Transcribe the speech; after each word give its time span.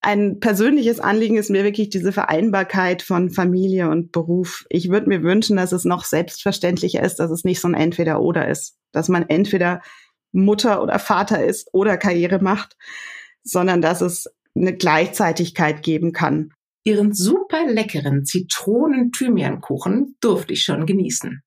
ein 0.00 0.38
persönliches 0.38 1.00
Anliegen 1.00 1.36
ist 1.36 1.50
mir 1.50 1.64
wirklich 1.64 1.90
diese 1.90 2.12
Vereinbarkeit 2.12 3.02
von 3.02 3.30
Familie 3.30 3.90
und 3.90 4.12
Beruf. 4.12 4.64
Ich 4.70 4.90
würde 4.90 5.08
mir 5.08 5.22
wünschen, 5.22 5.56
dass 5.56 5.72
es 5.72 5.84
noch 5.84 6.04
selbstverständlicher 6.04 7.02
ist, 7.02 7.16
dass 7.16 7.30
es 7.30 7.44
nicht 7.44 7.60
so 7.60 7.68
ein 7.68 7.74
Entweder-Oder 7.74 8.48
ist, 8.48 8.76
dass 8.92 9.08
man 9.08 9.28
entweder 9.28 9.82
Mutter 10.30 10.82
oder 10.82 10.98
Vater 10.98 11.44
ist 11.44 11.68
oder 11.72 11.96
Karriere 11.96 12.40
macht, 12.40 12.76
sondern 13.42 13.82
dass 13.82 14.00
es 14.00 14.26
eine 14.54 14.76
Gleichzeitigkeit 14.76 15.82
geben 15.82 16.12
kann. 16.12 16.52
Ihren 16.84 17.12
super 17.12 17.66
leckeren 17.66 18.24
Zitronen-Thymian-Kuchen 18.24 20.16
durfte 20.20 20.52
ich 20.52 20.62
schon 20.62 20.86
genießen. 20.86 21.42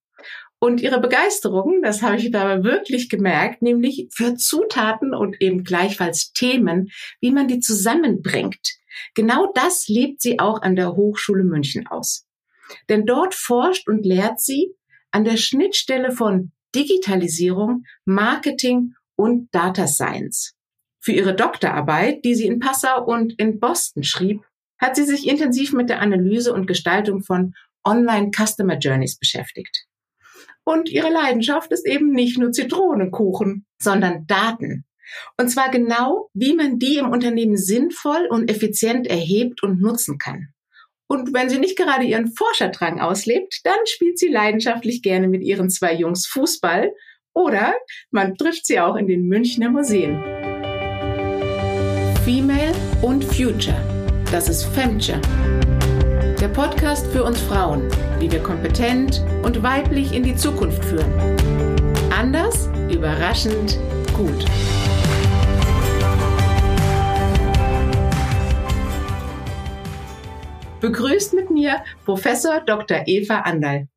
Und 0.63 0.79
ihre 0.79 1.01
Begeisterung, 1.01 1.81
das 1.81 2.03
habe 2.03 2.17
ich 2.17 2.29
dabei 2.29 2.63
wirklich 2.63 3.09
gemerkt, 3.09 3.63
nämlich 3.63 4.09
für 4.13 4.35
Zutaten 4.35 5.15
und 5.15 5.41
eben 5.41 5.63
gleichfalls 5.63 6.33
Themen, 6.33 6.91
wie 7.19 7.31
man 7.31 7.47
die 7.47 7.59
zusammenbringt. 7.59 8.75
Genau 9.15 9.51
das 9.55 9.87
lebt 9.87 10.21
sie 10.21 10.39
auch 10.39 10.61
an 10.61 10.75
der 10.75 10.95
Hochschule 10.95 11.43
München 11.43 11.87
aus. 11.87 12.27
Denn 12.89 13.07
dort 13.07 13.33
forscht 13.33 13.87
und 13.87 14.05
lehrt 14.05 14.39
sie 14.39 14.75
an 15.09 15.23
der 15.23 15.37
Schnittstelle 15.37 16.11
von 16.11 16.51
Digitalisierung, 16.75 17.85
Marketing 18.05 18.93
und 19.15 19.49
Data 19.51 19.87
Science. 19.87 20.53
Für 20.99 21.13
ihre 21.13 21.35
Doktorarbeit, 21.35 22.23
die 22.23 22.35
sie 22.35 22.45
in 22.45 22.59
Passau 22.59 23.03
und 23.03 23.33
in 23.39 23.59
Boston 23.59 24.03
schrieb, 24.03 24.43
hat 24.79 24.95
sie 24.95 25.05
sich 25.05 25.27
intensiv 25.27 25.73
mit 25.73 25.89
der 25.89 26.01
Analyse 26.01 26.53
und 26.53 26.67
Gestaltung 26.67 27.23
von 27.23 27.55
Online 27.83 28.29
Customer 28.31 28.77
Journeys 28.77 29.17
beschäftigt. 29.17 29.87
Und 30.63 30.89
ihre 30.89 31.09
Leidenschaft 31.09 31.71
ist 31.71 31.87
eben 31.87 32.11
nicht 32.11 32.37
nur 32.37 32.51
Zitronenkuchen, 32.51 33.65
sondern 33.79 34.25
Daten. 34.27 34.85
Und 35.37 35.49
zwar 35.49 35.69
genau, 35.69 36.29
wie 36.33 36.53
man 36.53 36.79
die 36.79 36.97
im 36.97 37.09
Unternehmen 37.09 37.57
sinnvoll 37.57 38.27
und 38.29 38.49
effizient 38.49 39.07
erhebt 39.07 39.63
und 39.63 39.81
nutzen 39.81 40.17
kann. 40.17 40.49
Und 41.07 41.33
wenn 41.33 41.49
sie 41.49 41.59
nicht 41.59 41.77
gerade 41.77 42.05
ihren 42.05 42.31
Forscherdrang 42.33 43.01
auslebt, 43.01 43.59
dann 43.65 43.75
spielt 43.85 44.17
sie 44.17 44.29
leidenschaftlich 44.29 45.01
gerne 45.01 45.27
mit 45.27 45.43
ihren 45.43 45.69
zwei 45.69 45.93
Jungs 45.93 46.25
Fußball 46.27 46.93
oder 47.33 47.73
man 48.11 48.35
trifft 48.35 48.65
sie 48.65 48.79
auch 48.79 48.95
in 48.95 49.07
den 49.07 49.27
Münchner 49.27 49.69
Museen. 49.69 50.23
Female 52.23 52.73
und 53.01 53.25
Future. 53.25 53.75
Das 54.31 54.47
ist 54.47 54.63
Femture 54.63 55.19
der 56.41 56.47
Podcast 56.47 57.05
für 57.11 57.23
uns 57.23 57.39
Frauen, 57.39 57.87
wie 58.17 58.31
wir 58.31 58.41
kompetent 58.41 59.23
und 59.43 59.61
weiblich 59.61 60.11
in 60.11 60.23
die 60.23 60.35
Zukunft 60.35 60.83
führen. 60.83 61.13
Anders, 62.09 62.67
überraschend, 62.91 63.77
gut. 64.17 64.43
Begrüßt 70.79 71.35
mit 71.35 71.51
mir 71.51 71.83
Professor 72.05 72.59
Dr. 72.61 73.03
Eva 73.05 73.41
Andal. 73.41 73.87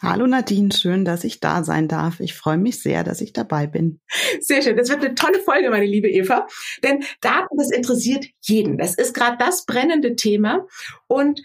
Hallo 0.00 0.26
Nadine, 0.26 0.72
schön, 0.72 1.04
dass 1.04 1.22
ich 1.22 1.38
da 1.38 1.62
sein 1.62 1.86
darf. 1.86 2.18
Ich 2.18 2.34
freue 2.34 2.58
mich 2.58 2.82
sehr, 2.82 3.04
dass 3.04 3.20
ich 3.20 3.32
dabei 3.32 3.68
bin. 3.68 4.00
Sehr 4.40 4.60
schön. 4.60 4.76
Das 4.76 4.88
wird 4.88 5.04
eine 5.04 5.14
tolle 5.14 5.38
Folge, 5.38 5.70
meine 5.70 5.86
liebe 5.86 6.10
Eva. 6.10 6.48
Denn 6.82 7.04
Daten, 7.20 7.56
das 7.56 7.70
interessiert 7.70 8.26
jeden. 8.40 8.76
Das 8.76 8.96
ist 8.96 9.14
gerade 9.14 9.36
das 9.38 9.64
brennende 9.66 10.16
Thema. 10.16 10.66
Und 11.06 11.40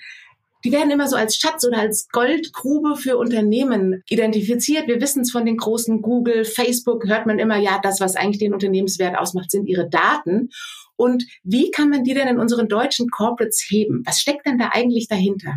die 0.63 0.71
werden 0.71 0.91
immer 0.91 1.07
so 1.07 1.15
als 1.15 1.37
Schatz 1.37 1.65
oder 1.65 1.79
als 1.79 2.07
Goldgrube 2.09 2.95
für 2.95 3.17
Unternehmen 3.17 4.03
identifiziert. 4.09 4.87
Wir 4.87 4.99
wissen 4.99 5.21
es 5.21 5.31
von 5.31 5.45
den 5.45 5.57
großen 5.57 6.01
Google, 6.01 6.45
Facebook, 6.45 7.07
hört 7.07 7.25
man 7.25 7.39
immer, 7.39 7.57
ja, 7.57 7.79
das, 7.81 7.99
was 7.99 8.15
eigentlich 8.15 8.39
den 8.39 8.53
Unternehmenswert 8.53 9.17
ausmacht, 9.17 9.51
sind 9.51 9.67
ihre 9.67 9.89
Daten. 9.89 10.49
Und 10.95 11.25
wie 11.43 11.69
kann 11.71 11.89
man 11.89 12.03
die 12.03 12.13
denn 12.13 12.27
in 12.27 12.39
unseren 12.39 12.67
deutschen 12.67 13.09
Corporates 13.09 13.65
heben? 13.69 14.01
Was 14.05 14.19
steckt 14.19 14.47
denn 14.47 14.57
da 14.57 14.69
eigentlich 14.73 15.07
dahinter? 15.07 15.53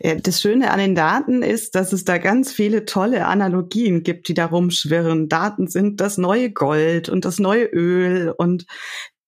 Das 0.00 0.40
Schöne 0.40 0.70
an 0.70 0.78
den 0.78 0.94
Daten 0.94 1.42
ist, 1.42 1.74
dass 1.74 1.92
es 1.92 2.04
da 2.04 2.18
ganz 2.18 2.52
viele 2.52 2.84
tolle 2.84 3.26
Analogien 3.26 4.02
gibt, 4.02 4.28
die 4.28 4.34
da 4.34 4.46
rumschwirren. 4.46 5.28
Daten 5.28 5.68
sind 5.68 6.00
das 6.00 6.18
neue 6.18 6.50
Gold 6.50 7.08
und 7.08 7.24
das 7.24 7.38
neue 7.38 7.64
Öl 7.64 8.32
und 8.36 8.66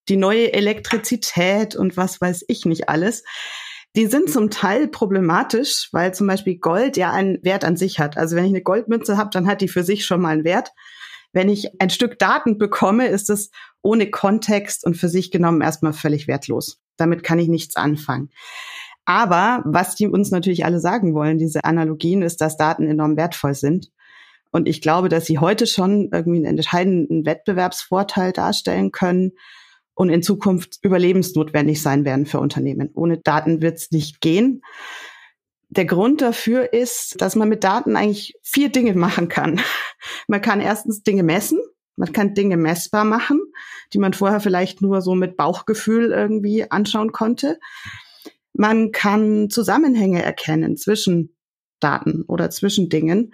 die 0.09 0.16
neue 0.16 0.53
Elektrizität 0.53 1.77
und 1.77 1.97
was 1.97 2.21
weiß 2.21 2.44
ich 2.49 2.65
nicht 2.65 2.88
alles. 2.88 3.25
Die 3.97 4.06
sind 4.06 4.28
zum 4.28 4.50
Teil 4.50 4.88
problematisch, 4.88 5.88
weil 5.93 6.12
zum 6.15 6.27
Beispiel 6.27 6.59
Gold 6.59 6.97
ja 6.97 7.12
einen 7.12 7.43
Wert 7.44 7.65
an 7.65 7.77
sich 7.77 8.00
hat. 8.00 8.16
Also 8.16 8.34
wenn 8.34 8.44
ich 8.44 8.50
eine 8.50 8.62
Goldmünze 8.62 9.16
habe, 9.16 9.31
dann 9.32 9.47
hat 9.47 9.60
die 9.60 9.69
für 9.69 9.84
sich 9.84 10.05
schon 10.05 10.21
mal 10.21 10.31
einen 10.31 10.44
Wert. 10.44 10.72
Wenn 11.32 11.49
ich 11.49 11.81
ein 11.81 11.91
Stück 11.91 12.19
Daten 12.19 12.59
bekomme, 12.59 13.06
ist 13.06 13.31
es 13.31 13.50
ohne 13.83 14.10
Kontext 14.10 14.84
und 14.84 14.97
für 14.97 15.09
sich 15.09 15.31
genommen 15.31 15.60
erstmal 15.60 15.93
völlig 15.93 16.27
wertlos. 16.27 16.81
Damit 16.97 17.22
kann 17.22 17.38
ich 17.38 17.49
nichts 17.49 17.77
anfangen. 17.77 18.31
Aber 19.04 19.62
was 19.65 19.94
die 19.94 20.09
uns 20.09 20.31
natürlich 20.31 20.65
alle 20.65 20.81
sagen 20.81 21.15
wollen, 21.15 21.38
diese 21.38 21.65
Analogien, 21.65 22.22
ist, 22.22 22.41
dass 22.41 22.56
Daten 22.56 22.88
enorm 22.88 23.16
wertvoll 23.16 23.54
sind. 23.54 23.91
Und 24.50 24.69
ich 24.69 24.81
glaube, 24.81 25.09
dass 25.09 25.27
sie 25.27 25.38
heute 25.38 25.66
schon 25.66 26.09
irgendwie 26.12 26.38
einen 26.38 26.56
entscheidenden 26.56 27.27
Wettbewerbsvorteil 27.27 28.33
darstellen 28.33 28.93
können, 28.93 29.33
und 29.94 30.10
in 30.10 30.22
Zukunft 30.22 30.78
überlebensnotwendig 30.82 31.81
sein 31.81 32.05
werden 32.05 32.27
für 32.27 32.41
Unternehmen. 32.41 32.91
Ohne 32.94 33.19
Daten 33.19 33.62
wird 33.62 33.78
es 33.78 33.91
nicht 33.91 34.21
gehen. 34.21 34.62
Der 35.69 35.87
Grund 35.87 36.21
dafür 36.21 36.72
ist, 36.72 37.21
dass 37.21 37.37
man 37.37 37.49
mit 37.49 37.65
Daten 37.65 37.97
eigentlich 37.97 38.34
vier 38.43 38.71
Dinge 38.71 38.94
machen 38.94 39.28
kann. 39.28 39.60
Man 40.28 40.41
kann 40.41 40.60
erstens 40.60 41.03
Dinge 41.03 41.22
messen, 41.22 41.59
man 41.97 42.12
kann 42.12 42.34
Dinge 42.34 42.56
messbar 42.56 43.04
machen, 43.04 43.41
die 43.93 43.99
man 43.99 44.12
vorher 44.12 44.41
vielleicht 44.41 44.83
nur 44.83 45.00
so 45.00 45.15
mit 45.15 45.37
Bauchgefühl 45.37 46.10
irgendwie 46.10 46.71
anschauen 46.71 47.12
konnte. 47.12 47.59
Man 48.53 48.93
kann 48.93 49.49
Zusammenhänge 49.49 50.22
erkennen 50.22 50.77
zwischen 50.77 51.37
Daten 51.81 52.25
oder 52.27 52.50
zwischen 52.50 52.88
Dingen. 52.88 53.33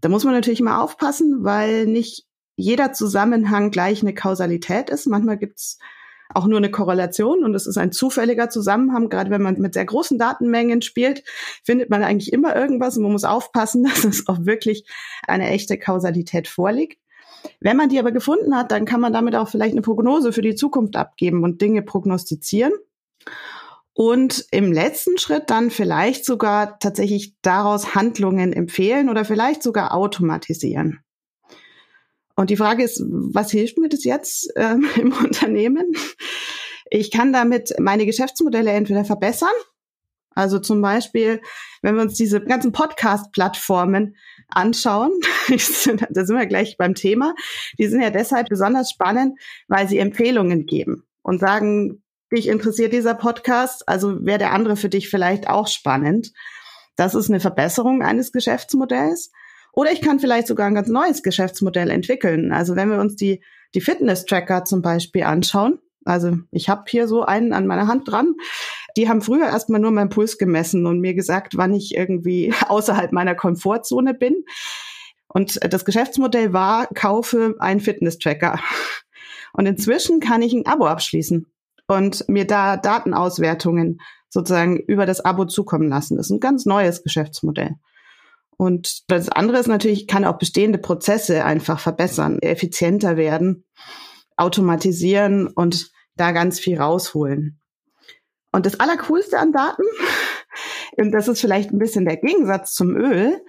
Da 0.00 0.08
muss 0.08 0.24
man 0.24 0.34
natürlich 0.34 0.60
immer 0.60 0.82
aufpassen, 0.82 1.42
weil 1.42 1.86
nicht 1.86 2.26
jeder 2.56 2.92
Zusammenhang 2.92 3.70
gleich 3.70 4.02
eine 4.02 4.14
Kausalität 4.14 4.90
ist. 4.90 5.06
Manchmal 5.06 5.38
gibt's 5.38 5.78
auch 6.34 6.46
nur 6.46 6.58
eine 6.58 6.70
Korrelation 6.70 7.44
und 7.44 7.54
es 7.54 7.66
ist 7.66 7.78
ein 7.78 7.92
zufälliger 7.92 8.50
Zusammenhang. 8.50 9.08
Gerade 9.08 9.30
wenn 9.30 9.42
man 9.42 9.58
mit 9.60 9.74
sehr 9.74 9.84
großen 9.84 10.18
Datenmengen 10.18 10.82
spielt, 10.82 11.24
findet 11.64 11.90
man 11.90 12.02
eigentlich 12.02 12.32
immer 12.32 12.56
irgendwas 12.56 12.96
und 12.96 13.04
man 13.04 13.12
muss 13.12 13.24
aufpassen, 13.24 13.84
dass 13.84 14.04
es 14.04 14.28
auch 14.28 14.44
wirklich 14.44 14.84
eine 15.26 15.48
echte 15.48 15.78
Kausalität 15.78 16.48
vorliegt. 16.48 16.98
Wenn 17.60 17.76
man 17.76 17.88
die 17.88 17.98
aber 17.98 18.12
gefunden 18.12 18.56
hat, 18.56 18.72
dann 18.72 18.84
kann 18.84 19.00
man 19.00 19.12
damit 19.12 19.36
auch 19.36 19.48
vielleicht 19.48 19.72
eine 19.72 19.82
Prognose 19.82 20.32
für 20.32 20.42
die 20.42 20.56
Zukunft 20.56 20.96
abgeben 20.96 21.44
und 21.44 21.60
Dinge 21.60 21.82
prognostizieren. 21.82 22.72
Und 23.92 24.44
im 24.50 24.72
letzten 24.72 25.16
Schritt 25.16 25.48
dann 25.48 25.70
vielleicht 25.70 26.26
sogar 26.26 26.78
tatsächlich 26.80 27.34
daraus 27.40 27.94
Handlungen 27.94 28.52
empfehlen 28.52 29.08
oder 29.08 29.24
vielleicht 29.24 29.62
sogar 29.62 29.94
automatisieren. 29.94 31.00
Und 32.36 32.50
die 32.50 32.56
Frage 32.56 32.84
ist, 32.84 33.02
was 33.04 33.50
hilft 33.50 33.78
mir 33.78 33.88
das 33.88 34.04
jetzt 34.04 34.52
ähm, 34.56 34.86
im 34.96 35.12
Unternehmen? 35.12 35.92
Ich 36.90 37.10
kann 37.10 37.32
damit 37.32 37.74
meine 37.80 38.06
Geschäftsmodelle 38.06 38.70
entweder 38.70 39.04
verbessern, 39.04 39.48
also 40.36 40.58
zum 40.58 40.82
Beispiel, 40.82 41.40
wenn 41.80 41.94
wir 41.94 42.02
uns 42.02 42.14
diese 42.14 42.42
ganzen 42.42 42.70
Podcast-Plattformen 42.70 44.16
anschauen, 44.48 45.10
da 45.48 45.56
sind 46.26 46.36
wir 46.36 46.46
gleich 46.46 46.76
beim 46.76 46.94
Thema, 46.94 47.34
die 47.78 47.88
sind 47.88 48.02
ja 48.02 48.10
deshalb 48.10 48.50
besonders 48.50 48.90
spannend, 48.90 49.40
weil 49.66 49.88
sie 49.88 49.98
Empfehlungen 49.98 50.66
geben 50.66 51.04
und 51.22 51.40
sagen, 51.40 52.02
dich 52.30 52.48
interessiert 52.48 52.92
dieser 52.92 53.14
Podcast, 53.14 53.88
also 53.88 54.24
wäre 54.26 54.38
der 54.38 54.52
andere 54.52 54.76
für 54.76 54.90
dich 54.90 55.08
vielleicht 55.08 55.48
auch 55.48 55.68
spannend. 55.68 56.32
Das 56.96 57.14
ist 57.14 57.30
eine 57.30 57.40
Verbesserung 57.40 58.02
eines 58.02 58.30
Geschäftsmodells. 58.30 59.30
Oder 59.76 59.92
ich 59.92 60.00
kann 60.00 60.18
vielleicht 60.18 60.46
sogar 60.46 60.66
ein 60.66 60.74
ganz 60.74 60.88
neues 60.88 61.22
Geschäftsmodell 61.22 61.90
entwickeln. 61.90 62.50
Also 62.50 62.76
wenn 62.76 62.90
wir 62.90 62.98
uns 62.98 63.14
die, 63.14 63.42
die 63.74 63.82
Fitness-Tracker 63.82 64.64
zum 64.64 64.80
Beispiel 64.80 65.24
anschauen, 65.24 65.78
also 66.06 66.38
ich 66.50 66.68
habe 66.70 66.84
hier 66.88 67.06
so 67.06 67.24
einen 67.24 67.52
an 67.52 67.66
meiner 67.66 67.86
Hand 67.86 68.08
dran. 68.08 68.34
Die 68.96 69.08
haben 69.08 69.20
früher 69.20 69.46
erstmal 69.46 69.80
nur 69.80 69.90
meinen 69.90 70.08
Puls 70.08 70.38
gemessen 70.38 70.86
und 70.86 71.00
mir 71.00 71.14
gesagt, 71.14 71.58
wann 71.58 71.74
ich 71.74 71.94
irgendwie 71.94 72.54
außerhalb 72.68 73.12
meiner 73.12 73.34
Komfortzone 73.34 74.14
bin. 74.14 74.44
Und 75.28 75.58
das 75.62 75.84
Geschäftsmodell 75.84 76.54
war, 76.54 76.86
kaufe 76.86 77.56
einen 77.58 77.80
Fitness-Tracker. 77.80 78.58
Und 79.52 79.66
inzwischen 79.66 80.20
kann 80.20 80.40
ich 80.40 80.54
ein 80.54 80.66
Abo 80.66 80.86
abschließen 80.86 81.46
und 81.86 82.26
mir 82.28 82.46
da 82.46 82.78
Datenauswertungen 82.78 84.00
sozusagen 84.30 84.78
über 84.78 85.04
das 85.04 85.20
Abo 85.20 85.44
zukommen 85.44 85.88
lassen. 85.88 86.16
Das 86.16 86.26
ist 86.26 86.30
ein 86.30 86.40
ganz 86.40 86.64
neues 86.64 87.02
Geschäftsmodell. 87.02 87.76
Und 88.56 89.10
das 89.10 89.28
andere 89.28 89.58
ist 89.58 89.66
natürlich, 89.66 90.06
kann 90.06 90.24
auch 90.24 90.38
bestehende 90.38 90.78
Prozesse 90.78 91.44
einfach 91.44 91.78
verbessern, 91.78 92.38
effizienter 92.40 93.16
werden, 93.16 93.64
automatisieren 94.36 95.46
und 95.48 95.90
da 96.16 96.32
ganz 96.32 96.58
viel 96.58 96.78
rausholen. 96.78 97.60
Und 98.52 98.64
das 98.64 98.80
Allercoolste 98.80 99.38
an 99.38 99.52
Daten, 99.52 99.82
und 100.96 101.12
das 101.12 101.28
ist 101.28 101.40
vielleicht 101.40 101.70
ein 101.70 101.78
bisschen 101.78 102.06
der 102.06 102.16
Gegensatz 102.16 102.72
zum 102.74 102.96
Öl, 102.96 103.40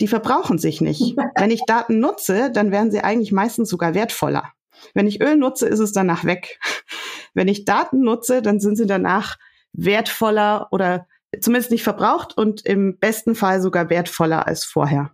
die 0.00 0.08
verbrauchen 0.08 0.58
sich 0.58 0.80
nicht. 0.80 1.16
Wenn 1.36 1.50
ich 1.50 1.62
Daten 1.66 2.00
nutze, 2.00 2.50
dann 2.50 2.72
werden 2.72 2.90
sie 2.90 3.04
eigentlich 3.04 3.32
meistens 3.32 3.68
sogar 3.68 3.94
wertvoller. 3.94 4.52
Wenn 4.94 5.06
ich 5.06 5.20
Öl 5.20 5.36
nutze, 5.36 5.66
ist 5.66 5.78
es 5.78 5.92
danach 5.92 6.24
weg. 6.24 6.58
wenn 7.34 7.48
ich 7.48 7.64
Daten 7.64 8.00
nutze, 8.00 8.42
dann 8.42 8.60
sind 8.60 8.76
sie 8.76 8.86
danach 8.86 9.36
wertvoller 9.72 10.68
oder 10.70 11.06
zumindest 11.40 11.70
nicht 11.70 11.82
verbraucht 11.82 12.36
und 12.36 12.64
im 12.64 12.98
besten 12.98 13.34
Fall 13.34 13.60
sogar 13.60 13.90
wertvoller 13.90 14.46
als 14.46 14.64
vorher. 14.64 15.12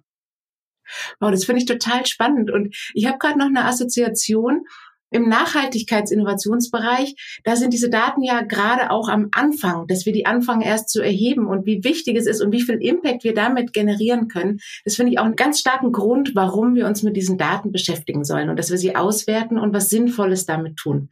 Wow, 1.20 1.30
das 1.30 1.44
finde 1.44 1.60
ich 1.60 1.66
total 1.66 2.06
spannend. 2.06 2.50
Und 2.50 2.74
ich 2.94 3.06
habe 3.06 3.18
gerade 3.18 3.38
noch 3.38 3.46
eine 3.46 3.64
Assoziation 3.64 4.64
im 5.12 5.28
Nachhaltigkeitsinnovationsbereich, 5.28 7.40
da 7.44 7.56
sind 7.56 7.72
diese 7.72 7.90
Daten 7.90 8.22
ja 8.22 8.42
gerade 8.42 8.90
auch 8.90 9.08
am 9.08 9.28
Anfang, 9.32 9.86
dass 9.86 10.06
wir 10.06 10.12
die 10.12 10.26
anfangen 10.26 10.62
erst 10.62 10.90
zu 10.90 11.02
erheben 11.02 11.46
und 11.46 11.66
wie 11.66 11.84
wichtig 11.84 12.16
es 12.16 12.26
ist 12.26 12.40
und 12.40 12.52
wie 12.52 12.62
viel 12.62 12.76
Impact 12.76 13.24
wir 13.24 13.34
damit 13.34 13.72
generieren 13.72 14.28
können. 14.28 14.58
Das 14.84 14.96
finde 14.96 15.12
ich 15.12 15.18
auch 15.18 15.24
einen 15.24 15.36
ganz 15.36 15.60
starken 15.60 15.92
Grund, 15.92 16.32
warum 16.34 16.74
wir 16.74 16.86
uns 16.86 17.02
mit 17.02 17.16
diesen 17.16 17.38
Daten 17.38 17.72
beschäftigen 17.72 18.24
sollen 18.24 18.50
und 18.50 18.58
dass 18.58 18.70
wir 18.70 18.78
sie 18.78 18.96
auswerten 18.96 19.58
und 19.58 19.72
was 19.72 19.88
Sinnvolles 19.88 20.46
damit 20.46 20.76
tun. 20.76 21.08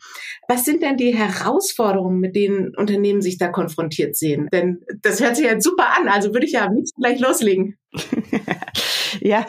Was 0.49 0.65
sind 0.65 0.83
denn 0.83 0.97
die 0.97 1.15
Herausforderungen, 1.15 2.21
mit 2.21 2.35
denen 2.35 2.75
Unternehmen 2.77 3.23
sich 3.23 3.39
da 3.39 3.49
konfrontiert 3.49 4.17
sehen? 4.17 4.49
Denn 4.53 4.83
das 5.03 5.21
hört 5.21 5.37
sich 5.37 5.47
ja 5.47 5.61
super 5.61 5.87
an, 5.99 6.09
also 6.09 6.33
würde 6.33 6.47
ich 6.47 6.53
ja 6.53 6.67
am 6.67 6.75
liebsten 6.75 7.03
gleich 7.03 7.21
loslegen. 7.21 7.77
ja, 9.21 9.47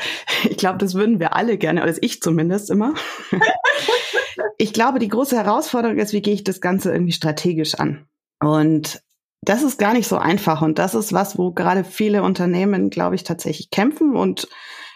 ich 0.50 0.58
glaube, 0.58 0.80
das 0.80 0.96
würden 0.96 1.20
wir 1.20 1.36
alle 1.36 1.58
gerne, 1.58 1.84
also 1.84 2.00
ich 2.02 2.22
zumindest 2.22 2.70
immer. 2.70 2.94
ich 4.58 4.74
glaube, 4.74 5.00
die 5.00 5.08
große 5.08 5.36
Herausforderung 5.36 5.98
ist, 5.98 6.14
wie 6.14 6.22
gehe 6.22 6.34
ich 6.34 6.44
das 6.44 6.62
Ganze 6.62 6.92
irgendwie 6.92 7.14
strategisch 7.14 7.76
an? 7.76 8.08
Und 8.40 9.02
das 9.42 9.64
ist 9.64 9.80
gar 9.80 9.94
nicht 9.94 10.08
so 10.08 10.18
einfach. 10.18 10.62
Und 10.62 10.80
das 10.80 10.96
ist 10.96 11.14
was, 11.14 11.38
wo 11.38 11.52
gerade 11.52 11.84
viele 11.84 12.24
Unternehmen, 12.24 12.90
glaube 12.90 13.16
ich, 13.16 13.24
tatsächlich 13.24 13.70
kämpfen 13.72 14.16
und 14.16 14.48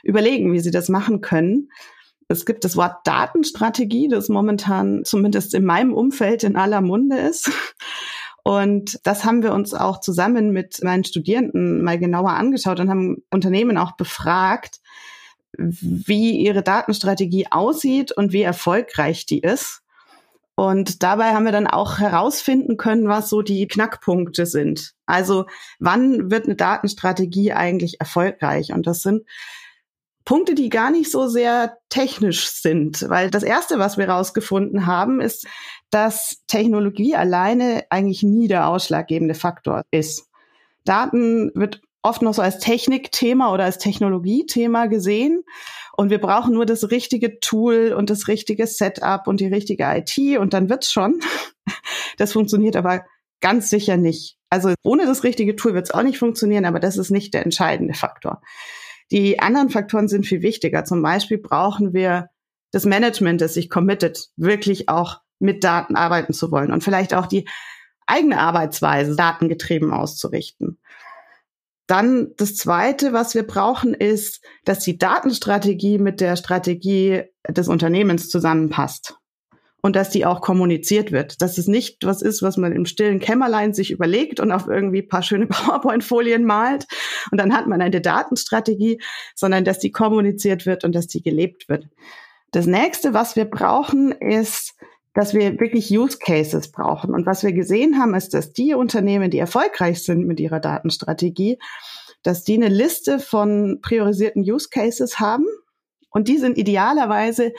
überlegen, 0.04 0.54
wie 0.54 0.60
sie 0.60 0.72
das 0.72 0.90
machen 0.90 1.22
können. 1.22 1.70
Es 2.28 2.46
gibt 2.46 2.64
das 2.64 2.76
Wort 2.76 3.06
Datenstrategie, 3.06 4.08
das 4.08 4.30
momentan 4.30 5.04
zumindest 5.04 5.54
in 5.54 5.66
meinem 5.66 5.94
Umfeld 5.94 6.44
in 6.44 6.56
aller 6.56 6.82
Munde 6.82 7.18
ist. 7.18 7.52
Und 8.44 9.00
das 9.04 9.26
haben 9.26 9.42
wir 9.42 9.54
uns 9.54 9.74
auch 9.74 10.00
zusammen 10.00 10.52
mit 10.52 10.84
meinen 10.84 11.04
Studierenden 11.04 11.84
mal 11.84 11.98
genauer 11.98 12.32
angeschaut 12.32 12.80
und 12.80 12.92
haben 12.92 13.24
Unternehmen 13.32 13.78
auch 13.78 13.94
befragt, 13.94 14.80
wie 15.58 16.38
ihre 16.38 16.64
Datenstrategie 16.64 17.48
aussieht 17.52 18.12
und 18.12 18.34
wie 18.34 18.42
erfolgreich 18.42 19.26
die 19.26 19.40
ist. 19.40 19.82
Und 20.56 21.04
dabei 21.04 21.34
haben 21.34 21.44
wir 21.44 21.52
dann 21.52 21.68
auch 21.68 22.00
herausfinden 22.00 22.78
können, 22.78 23.10
was 23.10 23.30
so 23.30 23.42
die 23.42 23.68
Knackpunkte 23.68 24.46
sind. 24.46 24.94
Also 25.06 25.46
wann 25.80 26.32
wird 26.32 26.46
eine 26.46 26.56
Datenstrategie 26.56 27.52
eigentlich 27.52 28.00
erfolgreich? 28.00 28.72
Und 28.72 28.88
das 28.88 29.02
sind 29.02 29.24
Punkte, 30.24 30.56
die 30.56 30.70
gar 30.70 30.92
nicht 30.92 31.12
so 31.12 31.28
sehr 31.28 31.78
technisch 31.90 32.50
sind, 32.50 33.08
weil 33.10 33.30
das 33.30 33.44
Erste, 33.44 33.78
was 33.80 33.98
wir 33.98 34.08
herausgefunden 34.08 34.88
haben, 34.88 35.22
ist, 35.22 35.46
dass 35.92 36.42
Technologie 36.48 37.16
alleine 37.16 37.84
eigentlich 37.90 38.24
nie 38.24 38.48
der 38.48 38.68
ausschlaggebende 38.68 39.36
Faktor 39.36 39.84
ist. 39.92 40.28
Daten 40.84 41.52
wird 41.54 41.82
oft 42.06 42.22
noch 42.22 42.34
so 42.34 42.42
als 42.42 42.60
Technikthema 42.60 43.52
oder 43.52 43.64
als 43.64 43.80
Technologiethema 43.80 44.86
gesehen. 44.86 45.44
Und 45.98 46.10
wir 46.10 46.20
brauchen 46.20 46.54
nur 46.54 46.66
das 46.66 46.92
richtige 46.92 47.40
Tool 47.40 47.94
und 47.98 48.10
das 48.10 48.28
richtige 48.28 48.68
Setup 48.68 49.28
und 49.28 49.40
die 49.40 49.48
richtige 49.48 49.86
IT 49.86 50.38
und 50.38 50.54
dann 50.54 50.70
wird's 50.70 50.92
schon. 50.92 51.20
Das 52.18 52.32
funktioniert 52.32 52.78
aber 52.78 53.04
ganz 53.42 53.70
sicher 53.70 53.98
nicht. 53.98 54.38
Also 54.50 54.74
ohne 54.84 55.06
das 55.06 55.26
richtige 55.26 55.58
Tool 55.58 55.74
wird's 55.74 55.92
auch 55.92 56.04
nicht 56.04 56.18
funktionieren, 56.18 56.64
aber 56.64 56.80
das 56.80 56.96
ist 56.96 57.12
nicht 57.12 57.34
der 57.34 57.44
entscheidende 57.44 57.94
Faktor. 57.94 58.42
Die 59.12 59.40
anderen 59.40 59.70
Faktoren 59.70 60.08
sind 60.08 60.26
viel 60.26 60.42
wichtiger. 60.42 60.86
Zum 60.86 61.02
Beispiel 61.02 61.40
brauchen 61.40 61.94
wir 61.94 62.30
das 62.72 62.86
Management, 62.86 63.42
das 63.42 63.56
sich 63.56 63.70
committet, 63.70 64.30
wirklich 64.38 64.88
auch 64.88 65.20
mit 65.40 65.66
Daten 65.66 65.98
arbeiten 65.98 66.32
zu 66.32 66.52
wollen 66.52 66.72
und 66.72 66.86
vielleicht 66.86 67.14
auch 67.14 67.26
die 67.26 67.46
eigene 68.08 68.40
Arbeitsweise 68.40 69.18
datengetrieben 69.18 69.92
auszurichten. 69.92 70.75
Dann 71.88 72.34
das 72.38 72.56
Zweite, 72.56 73.14
was 73.14 73.36
wir 73.36 73.44
brauchen, 73.44 73.94
ist, 73.94 74.42
dass 74.64 74.80
die 74.80 74.98
Datenstrategie 74.98 76.00
mit 76.00 76.20
der 76.20 76.36
Strategie 76.36 77.24
des 77.48 77.68
Unternehmens 77.68 78.30
zusammenpasst 78.30 79.18
und 79.86 79.96
dass 79.96 80.10
die 80.10 80.26
auch 80.26 80.42
kommuniziert 80.42 81.12
wird. 81.12 81.44
Dass 81.44 81.60
es 81.60 81.68
nicht 81.68 82.04
was 82.04 82.24
ist, 82.24 82.42
was 82.42 82.58
man 82.58 82.72
im 82.72 82.88
stillen 82.88 83.20
Kämmerlein 83.20 83.76
sich 83.76 83.92
überlegt 83.92 84.40
und 84.40 84.52
auf 84.52 84.68
irgendwie 84.68 85.04
paar 85.04 85.22
schöne 85.22 85.46
PowerPoint-Folien 85.48 86.44
malt 86.44 86.88
und 87.32 87.40
dann 87.40 87.56
hat 87.56 87.68
man 87.68 87.82
eine 87.82 88.02
Datenstrategie, 88.02 89.00
sondern 89.36 89.64
dass 89.64 89.78
die 89.78 89.92
kommuniziert 89.92 90.66
wird 90.66 90.84
und 90.86 90.96
dass 90.96 91.06
die 91.06 91.22
gelebt 91.22 91.70
wird. 91.70 91.88
Das 92.50 92.66
nächste, 92.66 93.14
was 93.14 93.36
wir 93.36 93.46
brauchen, 93.46 94.12
ist 94.12 94.74
dass 95.16 95.34
wir 95.34 95.60
wirklich 95.60 95.90
Use 95.90 96.20
Cases 96.20 96.72
brauchen. 96.72 97.14
Und 97.16 97.26
was 97.26 97.42
wir 97.42 97.54
gesehen 97.54 97.98
haben, 97.98 98.14
ist, 98.14 98.34
dass 98.34 98.52
die 98.52 98.74
Unternehmen, 98.74 99.32
die 99.32 99.40
erfolgreich 99.40 100.04
sind 100.04 100.28
mit 100.28 100.40
ihrer 100.42 100.60
Datenstrategie, 100.60 101.58
dass 102.22 102.44
die 102.44 102.56
eine 102.56 102.68
Liste 102.68 103.20
von 103.20 103.80
priorisierten 103.82 104.44
Use 104.44 104.68
Cases 104.70 105.20
haben. 105.20 105.46
Und 106.10 106.28
die 106.28 106.38
sind 106.38 106.58
idealerweise 106.58 107.54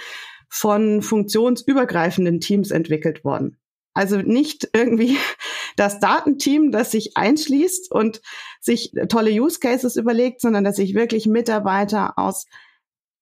von 0.51 1.01
funktionsübergreifenden 1.01 2.41
Teams 2.41 2.71
entwickelt 2.71 3.25
worden. 3.25 3.59
Also 3.95 4.19
nicht 4.19 4.69
irgendwie 4.75 5.17
das 5.77 5.99
Datenteam, 5.99 6.73
das 6.73 6.91
sich 6.91 7.17
einschließt 7.17 7.91
und 7.91 8.21
sich 8.61 8.93
tolle 9.09 9.31
Use 9.31 9.61
Cases 9.61 9.97
überlegt, 9.97 10.43
sondern 10.43 10.63
dass 10.63 10.77
sich 10.77 10.95
wirklich 10.95 11.27
Mitarbeiter 11.27 12.19
aus 12.19 12.47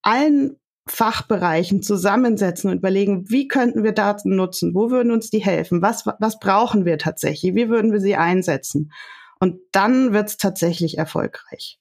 allen 0.03 0.59
Fachbereichen 0.87 1.83
zusammensetzen 1.83 2.71
und 2.71 2.79
überlegen, 2.79 3.31
wie 3.31 3.49
könnten 3.49 3.85
wir 3.85 3.93
Daten 3.93 4.37
nutzen? 4.37 4.75
Wo 4.75 4.91
würden 4.91 5.13
uns 5.13 5.31
die 5.31 5.39
helfen? 5.39 5.81
Was, 5.81 6.05
was 6.19 6.39
brauchen 6.39 6.85
wir 6.85 6.99
tatsächlich? 6.99 7.55
Wie 7.55 7.69
würden 7.69 7.93
wir 7.93 8.01
sie 8.01 8.17
einsetzen? 8.17 8.93
Und 9.41 9.61
dann 9.73 10.13
wird 10.13 10.29
es 10.29 10.37
tatsächlich 10.37 10.99
erfolgreich. 10.99 11.79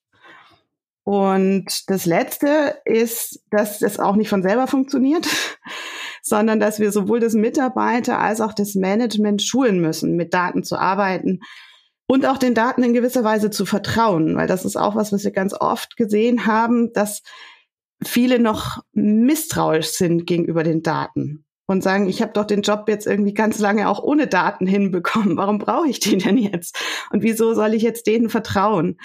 Und 1.03 1.89
das 1.89 2.05
Letzte 2.05 2.77
ist, 2.85 3.43
dass 3.51 3.81
es 3.81 3.99
auch 3.99 4.15
nicht 4.15 4.29
von 4.29 4.41
selber 4.41 4.67
funktioniert, 4.67 5.27
sondern 6.21 6.61
dass 6.61 6.79
wir 6.79 6.93
sowohl 6.93 7.19
das 7.19 7.33
Mitarbeiter 7.33 8.19
als 8.19 8.39
auch 8.39 8.53
das 8.53 8.75
Management 8.75 9.41
schulen 9.41 9.81
müssen, 9.81 10.15
mit 10.15 10.33
Daten 10.33 10.63
zu 10.63 10.77
arbeiten 10.77 11.41
und 12.07 12.25
auch 12.25 12.37
den 12.37 12.53
Daten 12.53 12.83
in 12.83 12.93
gewisser 12.93 13.25
Weise 13.25 13.49
zu 13.49 13.65
vertrauen, 13.65 14.37
weil 14.37 14.47
das 14.47 14.63
ist 14.63 14.77
auch 14.77 14.95
was, 14.95 15.11
was 15.11 15.25
wir 15.25 15.31
ganz 15.31 15.53
oft 15.53 15.97
gesehen 15.97 16.45
haben, 16.45 16.93
dass 16.93 17.21
viele 18.07 18.39
noch 18.39 18.83
misstrauisch 18.93 19.87
sind 19.87 20.25
gegenüber 20.25 20.63
den 20.63 20.83
Daten 20.83 21.45
und 21.65 21.83
sagen, 21.83 22.07
ich 22.07 22.21
habe 22.21 22.33
doch 22.33 22.45
den 22.45 22.61
Job 22.61 22.85
jetzt 22.87 23.07
irgendwie 23.07 23.33
ganz 23.33 23.59
lange 23.59 23.89
auch 23.89 24.01
ohne 24.03 24.27
Daten 24.27 24.67
hinbekommen. 24.67 25.37
Warum 25.37 25.59
brauche 25.59 25.87
ich 25.87 25.99
den 25.99 26.19
denn 26.19 26.37
jetzt? 26.37 26.77
Und 27.11 27.23
wieso 27.23 27.53
soll 27.53 27.73
ich 27.73 27.83
jetzt 27.83 28.07
denen 28.07 28.29
vertrauen? 28.29 28.97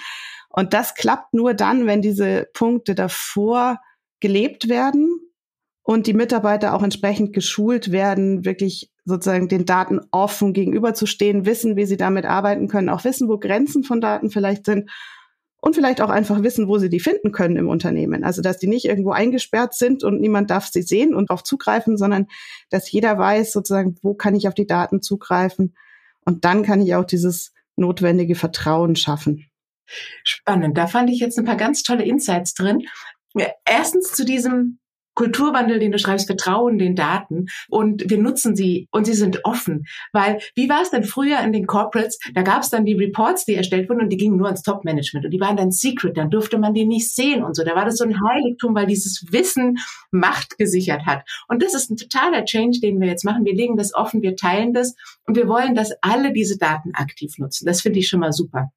Und 0.49 0.73
das 0.73 0.95
klappt 0.95 1.33
nur 1.33 1.53
dann, 1.53 1.85
wenn 1.85 2.01
diese 2.01 2.47
Punkte 2.53 2.95
davor 2.95 3.79
gelebt 4.19 4.67
werden 4.67 5.19
und 5.83 6.07
die 6.07 6.13
Mitarbeiter 6.13 6.73
auch 6.73 6.83
entsprechend 6.83 7.33
geschult 7.33 7.91
werden, 7.91 8.45
wirklich 8.45 8.91
sozusagen 9.05 9.47
den 9.47 9.65
Daten 9.65 10.01
offen 10.11 10.53
gegenüberzustehen, 10.53 11.45
wissen, 11.45 11.75
wie 11.75 11.85
sie 11.85 11.97
damit 11.97 12.25
arbeiten 12.25 12.67
können, 12.67 12.89
auch 12.89 13.03
wissen, 13.03 13.29
wo 13.29 13.37
Grenzen 13.37 13.83
von 13.83 14.01
Daten 14.01 14.29
vielleicht 14.29 14.65
sind 14.65 14.89
und 15.61 15.75
vielleicht 15.75 16.01
auch 16.01 16.09
einfach 16.09 16.41
wissen, 16.43 16.67
wo 16.67 16.77
sie 16.77 16.89
die 16.89 16.99
finden 16.99 17.31
können 17.31 17.57
im 17.57 17.67
Unternehmen. 17.67 18.23
Also, 18.23 18.41
dass 18.41 18.57
die 18.57 18.67
nicht 18.67 18.85
irgendwo 18.85 19.11
eingesperrt 19.11 19.73
sind 19.73 20.03
und 20.03 20.21
niemand 20.21 20.49
darf 20.49 20.67
sie 20.67 20.81
sehen 20.81 21.13
und 21.13 21.29
darauf 21.29 21.43
zugreifen, 21.43 21.97
sondern 21.97 22.27
dass 22.69 22.91
jeder 22.91 23.17
weiß 23.17 23.51
sozusagen, 23.51 23.97
wo 24.01 24.13
kann 24.13 24.35
ich 24.35 24.47
auf 24.47 24.53
die 24.53 24.67
Daten 24.67 25.01
zugreifen. 25.01 25.75
Und 26.25 26.45
dann 26.45 26.63
kann 26.63 26.81
ich 26.81 26.95
auch 26.95 27.05
dieses 27.05 27.53
notwendige 27.75 28.35
Vertrauen 28.35 28.95
schaffen. 28.95 29.45
Spannend. 30.23 30.77
Da 30.77 30.87
fand 30.87 31.09
ich 31.09 31.19
jetzt 31.19 31.37
ein 31.39 31.45
paar 31.45 31.55
ganz 31.55 31.83
tolle 31.83 32.03
Insights 32.03 32.53
drin. 32.53 32.83
Erstens 33.65 34.13
zu 34.13 34.25
diesem 34.25 34.79
Kulturwandel, 35.19 35.79
den 35.79 35.91
du 35.91 35.99
schreibst, 35.99 36.27
Vertrauen 36.27 36.77
den 36.77 36.95
Daten 36.95 37.47
und 37.67 38.09
wir 38.09 38.17
nutzen 38.17 38.55
sie 38.55 38.87
und 38.89 39.03
sie 39.03 39.13
sind 39.13 39.43
offen. 39.43 39.85
Weil 40.13 40.39
wie 40.55 40.69
war 40.69 40.81
es 40.81 40.91
denn 40.91 41.03
früher 41.03 41.41
in 41.41 41.51
den 41.51 41.67
Corporates? 41.67 42.19
Da 42.33 42.41
gab 42.41 42.61
es 42.61 42.69
dann 42.69 42.85
die 42.85 42.93
Reports, 42.93 43.43
die 43.43 43.55
erstellt 43.55 43.89
wurden 43.89 44.03
und 44.03 44.09
die 44.09 44.15
gingen 44.15 44.37
nur 44.37 44.47
ans 44.47 44.63
Top-Management 44.63 45.25
und 45.25 45.31
die 45.31 45.41
waren 45.41 45.57
dann 45.57 45.71
secret, 45.71 46.15
dann 46.15 46.29
durfte 46.29 46.57
man 46.57 46.73
die 46.73 46.85
nicht 46.85 47.13
sehen 47.13 47.43
und 47.43 47.53
so. 47.53 47.65
Da 47.65 47.75
war 47.75 47.83
das 47.83 47.97
so 47.97 48.05
ein 48.05 48.15
Heiligtum, 48.15 48.73
weil 48.73 48.87
dieses 48.87 49.25
Wissen 49.29 49.79
Macht 50.09 50.57
gesichert 50.57 51.05
hat. 51.05 51.23
Und 51.49 51.61
das 51.61 51.73
ist 51.73 51.91
ein 51.91 51.97
totaler 51.97 52.45
Change, 52.45 52.79
den 52.79 53.01
wir 53.01 53.09
jetzt 53.09 53.25
machen. 53.25 53.43
Wir 53.43 53.55
legen 53.55 53.75
das 53.75 53.93
offen, 53.93 54.21
wir 54.21 54.37
teilen 54.37 54.73
das 54.73 54.95
und 55.25 55.35
wir 55.35 55.49
wollen, 55.49 55.75
dass 55.75 55.91
alle 56.01 56.31
diese 56.31 56.57
Daten 56.57 56.91
aktiv 56.93 57.33
nutzen. 57.39 57.65
Das 57.65 57.81
finde 57.81 57.99
ich 57.99 58.07
schon 58.07 58.21
mal 58.21 58.31
super. 58.31 58.71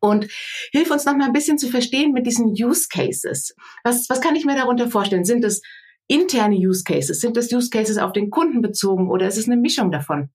Und 0.00 0.28
hilf 0.72 0.90
uns 0.90 1.04
noch 1.04 1.16
mal 1.16 1.26
ein 1.26 1.32
bisschen 1.32 1.58
zu 1.58 1.68
verstehen 1.68 2.12
mit 2.12 2.26
diesen 2.26 2.46
Use 2.48 2.88
Cases. 2.90 3.54
Was, 3.84 4.08
was 4.08 4.20
kann 4.20 4.34
ich 4.34 4.44
mir 4.44 4.56
darunter 4.56 4.90
vorstellen? 4.90 5.24
Sind 5.24 5.44
es 5.44 5.60
interne 6.08 6.56
Use 6.56 6.84
Cases? 6.84 7.20
Sind 7.20 7.36
es 7.36 7.52
Use 7.52 7.70
Cases 7.70 7.98
auf 7.98 8.12
den 8.12 8.30
Kunden 8.30 8.62
bezogen 8.62 9.10
oder 9.10 9.28
ist 9.28 9.36
es 9.36 9.46
eine 9.46 9.56
Mischung 9.56 9.90
davon? 9.90 10.30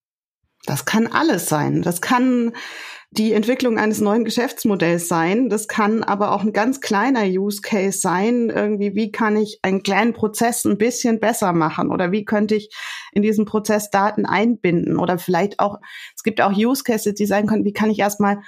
Das 0.65 0.85
kann 0.85 1.07
alles 1.07 1.47
sein. 1.47 1.81
Das 1.81 2.01
kann 2.01 2.53
die 3.11 3.33
Entwicklung 3.33 3.77
eines 3.77 4.01
neuen 4.01 4.25
Geschäftsmodells 4.25 5.07
sein. 5.07 5.49
Das 5.49 5.67
kann 5.67 6.03
aber 6.03 6.31
auch 6.31 6.41
ein 6.41 6.53
ganz 6.53 6.81
kleiner 6.81 7.23
Use 7.23 7.61
Case 7.61 7.99
sein. 7.99 8.49
Irgendwie, 8.49 8.95
wie 8.95 9.11
kann 9.11 9.37
ich 9.37 9.59
einen 9.61 9.83
kleinen 9.83 10.13
Prozess 10.13 10.65
ein 10.65 10.77
bisschen 10.77 11.19
besser 11.19 11.53
machen? 11.53 11.91
Oder 11.91 12.11
wie 12.11 12.25
könnte 12.25 12.55
ich 12.55 12.69
in 13.13 13.21
diesen 13.21 13.45
Prozess 13.45 13.89
Daten 13.89 14.25
einbinden? 14.25 14.97
Oder 14.97 15.17
vielleicht 15.17 15.59
auch, 15.59 15.77
es 16.15 16.23
gibt 16.23 16.41
auch 16.41 16.51
Use 16.51 16.83
Cases, 16.83 17.13
die 17.13 17.25
sein 17.25 17.47
können, 17.47 17.63
wie 17.63 17.73
kann 17.73 17.91
ich 17.91 17.99
erstmal 17.99 18.41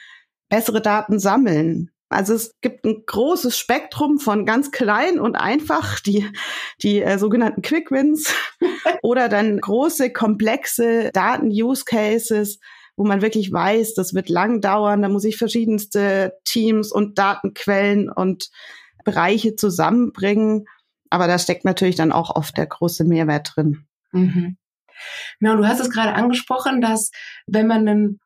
bessere 0.49 0.81
Daten 0.81 1.19
sammeln? 1.19 1.91
Also 2.09 2.33
es 2.33 2.55
gibt 2.61 2.85
ein 2.85 3.03
großes 3.05 3.57
Spektrum 3.57 4.17
von 4.17 4.45
ganz 4.45 4.71
klein 4.71 5.19
und 5.19 5.35
einfach, 5.35 5.99
die, 5.99 6.25
die 6.81 7.01
äh, 7.01 7.17
sogenannten 7.17 7.61
Quick 7.61 7.91
Wins 7.91 8.33
oder 9.01 9.27
dann 9.27 9.59
große, 9.59 10.13
komplexe 10.13 11.11
Daten-Use-Cases, 11.11 12.59
wo 12.95 13.03
man 13.05 13.21
wirklich 13.21 13.51
weiß, 13.51 13.93
das 13.93 14.13
wird 14.13 14.29
lang 14.29 14.61
dauern, 14.61 15.01
da 15.01 15.09
muss 15.09 15.25
ich 15.25 15.37
verschiedenste 15.37 16.33
Teams 16.45 16.91
und 16.91 17.17
Datenquellen 17.19 18.09
und 18.09 18.49
Bereiche 19.03 19.55
zusammenbringen. 19.55 20.65
Aber 21.09 21.27
da 21.27 21.37
steckt 21.37 21.65
natürlich 21.65 21.95
dann 21.95 22.11
auch 22.11 22.35
oft 22.35 22.57
der 22.57 22.67
große 22.67 23.03
Mehrwert 23.03 23.53
drin. 23.55 23.85
Mhm. 24.11 24.57
Ja, 25.39 25.55
du 25.55 25.67
hast 25.67 25.79
es 25.79 25.89
gerade 25.89 26.13
angesprochen, 26.13 26.81
dass 26.81 27.11
wenn 27.45 27.67
man 27.67 27.87
einen 27.87 28.19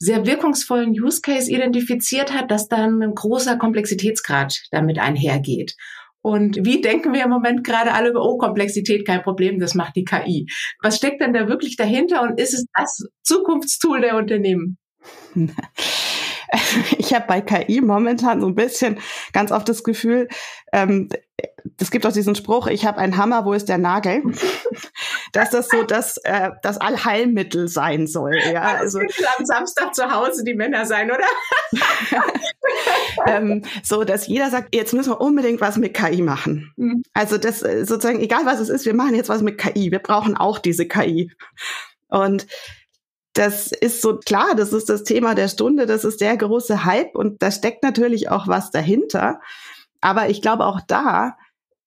sehr 0.00 0.26
wirkungsvollen 0.26 0.90
Use 0.90 1.20
Case 1.20 1.50
identifiziert 1.50 2.32
hat, 2.32 2.50
dass 2.50 2.68
dann 2.68 3.02
ein 3.02 3.14
großer 3.14 3.56
Komplexitätsgrad 3.56 4.58
damit 4.70 4.98
einhergeht. 4.98 5.76
Und 6.22 6.64
wie 6.64 6.80
denken 6.80 7.12
wir 7.12 7.24
im 7.24 7.30
Moment 7.30 7.64
gerade 7.64 7.92
alle 7.92 8.10
über, 8.10 8.22
oh, 8.22 8.36
Komplexität, 8.36 9.06
kein 9.06 9.22
Problem, 9.22 9.58
das 9.58 9.74
macht 9.74 9.96
die 9.96 10.04
KI. 10.04 10.46
Was 10.82 10.96
steckt 10.96 11.20
denn 11.20 11.32
da 11.32 11.48
wirklich 11.48 11.76
dahinter 11.76 12.22
und 12.22 12.40
ist 12.40 12.54
es 12.54 12.66
das 12.74 13.06
Zukunftstool 13.22 14.00
der 14.00 14.16
Unternehmen? 14.16 14.78
ich 16.98 17.14
habe 17.14 17.26
bei 17.26 17.40
KI 17.40 17.80
momentan 17.80 18.40
so 18.40 18.48
ein 18.48 18.54
bisschen 18.54 18.98
ganz 19.32 19.52
oft 19.52 19.68
das 19.68 19.82
Gefühl, 19.82 20.28
ähm, 20.72 21.08
es 21.78 21.90
gibt 21.90 22.06
auch 22.06 22.12
diesen 22.12 22.34
Spruch, 22.34 22.66
ich 22.66 22.86
habe 22.86 22.98
einen 22.98 23.16
Hammer, 23.16 23.44
wo 23.44 23.52
ist 23.52 23.68
der 23.68 23.78
Nagel? 23.78 24.22
Dass 25.32 25.50
das 25.50 25.68
so 25.68 25.82
das, 25.82 26.16
äh, 26.18 26.50
das 26.62 26.78
Allheilmittel 26.78 27.68
sein 27.68 28.06
soll. 28.06 28.36
Ja, 28.52 28.62
also 28.78 28.98
am 28.98 29.44
Samstag 29.44 29.94
zu 29.94 30.10
Hause 30.10 30.42
die 30.44 30.54
Männer 30.54 30.86
sein, 30.86 31.10
oder? 31.10 31.26
ähm, 33.26 33.62
so, 33.84 34.02
dass 34.02 34.26
jeder 34.26 34.50
sagt, 34.50 34.74
jetzt 34.74 34.92
müssen 34.92 35.10
wir 35.10 35.20
unbedingt 35.20 35.60
was 35.60 35.76
mit 35.76 35.94
KI 35.94 36.22
machen. 36.22 36.72
Mhm. 36.76 37.02
Also 37.12 37.38
das 37.38 37.62
äh, 37.62 37.84
sozusagen, 37.84 38.20
egal 38.20 38.44
was 38.44 38.58
es 38.58 38.68
ist, 38.68 38.86
wir 38.86 38.94
machen 38.94 39.14
jetzt 39.14 39.28
was 39.28 39.42
mit 39.42 39.58
KI. 39.58 39.92
Wir 39.92 40.00
brauchen 40.00 40.36
auch 40.36 40.58
diese 40.58 40.86
KI. 40.86 41.30
Und 42.08 42.46
das 43.34 43.70
ist 43.70 44.02
so 44.02 44.18
klar, 44.18 44.54
das 44.56 44.72
ist 44.72 44.88
das 44.88 45.04
Thema 45.04 45.34
der 45.34 45.48
Stunde, 45.48 45.86
das 45.86 46.04
ist 46.04 46.20
der 46.20 46.36
große 46.36 46.84
Hype 46.84 47.14
und 47.14 47.42
da 47.42 47.50
steckt 47.50 47.82
natürlich 47.82 48.28
auch 48.28 48.48
was 48.48 48.70
dahinter. 48.70 49.40
Aber 50.00 50.28
ich 50.28 50.42
glaube, 50.42 50.66
auch 50.66 50.80
da 50.86 51.36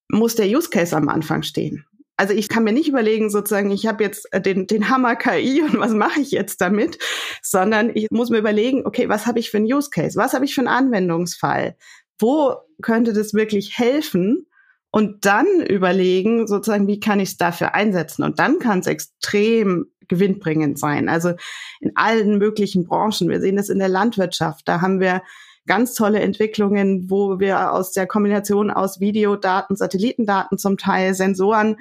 muss 0.09 0.35
der 0.35 0.47
Use 0.47 0.69
Case 0.69 0.95
am 0.95 1.09
Anfang 1.09 1.43
stehen. 1.43 1.85
Also 2.15 2.33
ich 2.33 2.47
kann 2.47 2.63
mir 2.63 2.73
nicht 2.73 2.87
überlegen, 2.87 3.29
sozusagen, 3.29 3.71
ich 3.71 3.87
habe 3.87 4.03
jetzt 4.03 4.27
den, 4.45 4.67
den 4.67 4.89
Hammer 4.89 5.15
KI 5.15 5.61
und 5.63 5.79
was 5.79 5.93
mache 5.93 6.21
ich 6.21 6.31
jetzt 6.31 6.61
damit, 6.61 6.99
sondern 7.41 7.91
ich 7.93 8.07
muss 8.11 8.29
mir 8.29 8.37
überlegen, 8.37 8.85
okay, 8.85 9.09
was 9.09 9.25
habe 9.25 9.39
ich 9.39 9.49
für 9.49 9.57
einen 9.57 9.71
Use 9.71 9.89
Case? 9.89 10.17
Was 10.17 10.33
habe 10.33 10.45
ich 10.45 10.53
für 10.53 10.61
einen 10.61 10.67
Anwendungsfall? 10.67 11.75
Wo 12.19 12.55
könnte 12.81 13.13
das 13.13 13.33
wirklich 13.33 13.77
helfen? 13.77 14.47
Und 14.95 15.25
dann 15.25 15.47
überlegen, 15.67 16.45
sozusagen, 16.45 16.87
wie 16.87 16.99
kann 16.99 17.19
ich 17.19 17.29
es 17.29 17.37
dafür 17.37 17.73
einsetzen? 17.73 18.23
Und 18.23 18.37
dann 18.37 18.59
kann 18.59 18.77
es 18.77 18.85
extrem 18.85 19.87
gewinnbringend 20.07 20.77
sein. 20.77 21.09
Also 21.09 21.33
in 21.79 21.93
allen 21.95 22.37
möglichen 22.37 22.85
Branchen. 22.85 23.27
Wir 23.27 23.41
sehen 23.41 23.55
das 23.55 23.69
in 23.69 23.79
der 23.79 23.89
Landwirtschaft. 23.89 24.67
Da 24.67 24.81
haben 24.81 24.99
wir 24.99 25.23
ganz 25.65 25.93
tolle 25.93 26.19
Entwicklungen, 26.19 27.09
wo 27.09 27.39
wir 27.39 27.71
aus 27.71 27.91
der 27.91 28.07
Kombination 28.07 28.71
aus 28.71 28.99
Videodaten, 28.99 29.75
Satellitendaten 29.75 30.57
zum 30.57 30.77
Teil, 30.77 31.13
Sensoren 31.13 31.77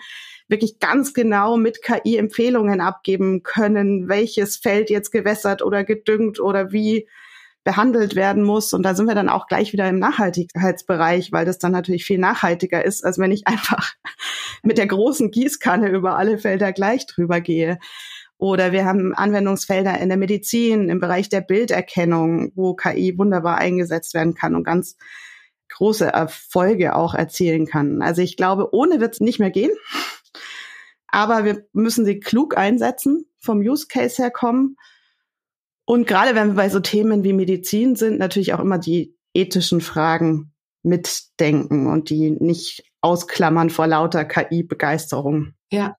wirklich 0.49 0.79
ganz 0.79 1.15
genau 1.15 1.57
mit 1.57 1.83
KI 1.83 2.17
Empfehlungen 2.17 2.81
abgeben 2.81 3.43
können, 3.43 4.09
welches 4.09 4.57
Feld 4.57 4.91
jetzt 4.91 5.11
gewässert 5.11 5.63
oder 5.63 5.83
gedüngt 5.83 6.41
oder 6.41 6.73
wie 6.73 7.09
behandelt 7.65 8.17
werden 8.17 8.43
muss. 8.43 8.73
Und 8.73 8.83
da 8.83 8.95
sind 8.95 9.07
wir 9.07 9.15
dann 9.15 9.29
auch 9.29 9.47
gleich 9.47 9.73
wieder 9.73 9.89
im 9.89 9.99
Nachhaltigkeitsbereich, 9.99 11.33
weil 11.33 11.45
das 11.45 11.59
dann 11.59 11.73
natürlich 11.73 12.05
viel 12.05 12.19
nachhaltiger 12.19 12.85
ist, 12.85 13.05
als 13.05 13.19
wenn 13.19 13.33
ich 13.33 13.47
einfach 13.47 13.95
mit 14.63 14.79
der 14.79 14.87
großen 14.87 15.31
Gießkanne 15.31 15.89
über 15.89 16.17
alle 16.17 16.39
Felder 16.39 16.73
gleich 16.73 17.07
drüber 17.07 17.41
gehe. 17.41 17.79
Oder 18.43 18.73
wir 18.73 18.85
haben 18.87 19.15
Anwendungsfelder 19.15 20.01
in 20.01 20.09
der 20.09 20.19
Medizin, 20.19 20.89
im 20.89 20.99
Bereich 20.99 21.29
der 21.29 21.43
Bilderkennung, 21.43 22.51
wo 22.57 22.75
KI 22.75 23.17
wunderbar 23.17 23.59
eingesetzt 23.59 24.15
werden 24.15 24.35
kann 24.35 24.57
und 24.57 24.65
ganz 24.65 24.97
große 25.69 26.07
Erfolge 26.07 26.97
auch 26.97 27.15
erzielen 27.15 27.67
kann. 27.67 28.03
Also 28.03 28.21
ich 28.21 28.37
glaube, 28.37 28.75
ohne 28.75 28.99
wird 28.99 29.15
es 29.15 29.21
nicht 29.21 29.39
mehr 29.39 29.53
gehen. 29.53 29.71
Aber 31.07 31.45
wir 31.45 31.69
müssen 31.73 32.05
sie 32.05 32.19
klug 32.19 32.57
einsetzen, 32.57 33.27
vom 33.39 33.61
Use 33.61 33.87
Case 33.87 34.21
her 34.21 34.33
kommen. 34.33 34.77
Und 35.85 36.09
gerade 36.09 36.35
wenn 36.35 36.49
wir 36.49 36.55
bei 36.55 36.69
so 36.69 36.81
Themen 36.81 37.23
wie 37.23 37.35
Medizin 37.35 37.95
sind, 37.95 38.19
natürlich 38.19 38.55
auch 38.55 38.61
immer 38.61 38.79
die 38.79 39.17
ethischen 39.35 39.81
Fragen 39.81 40.53
mitdenken 40.83 41.87
und 41.87 42.11
die 42.11 42.33
nicht 42.33 42.91
ausklammern 43.03 43.71
vor 43.71 43.87
lauter 43.87 44.25
KI-Begeisterung. 44.25 45.55
Ja, 45.71 45.97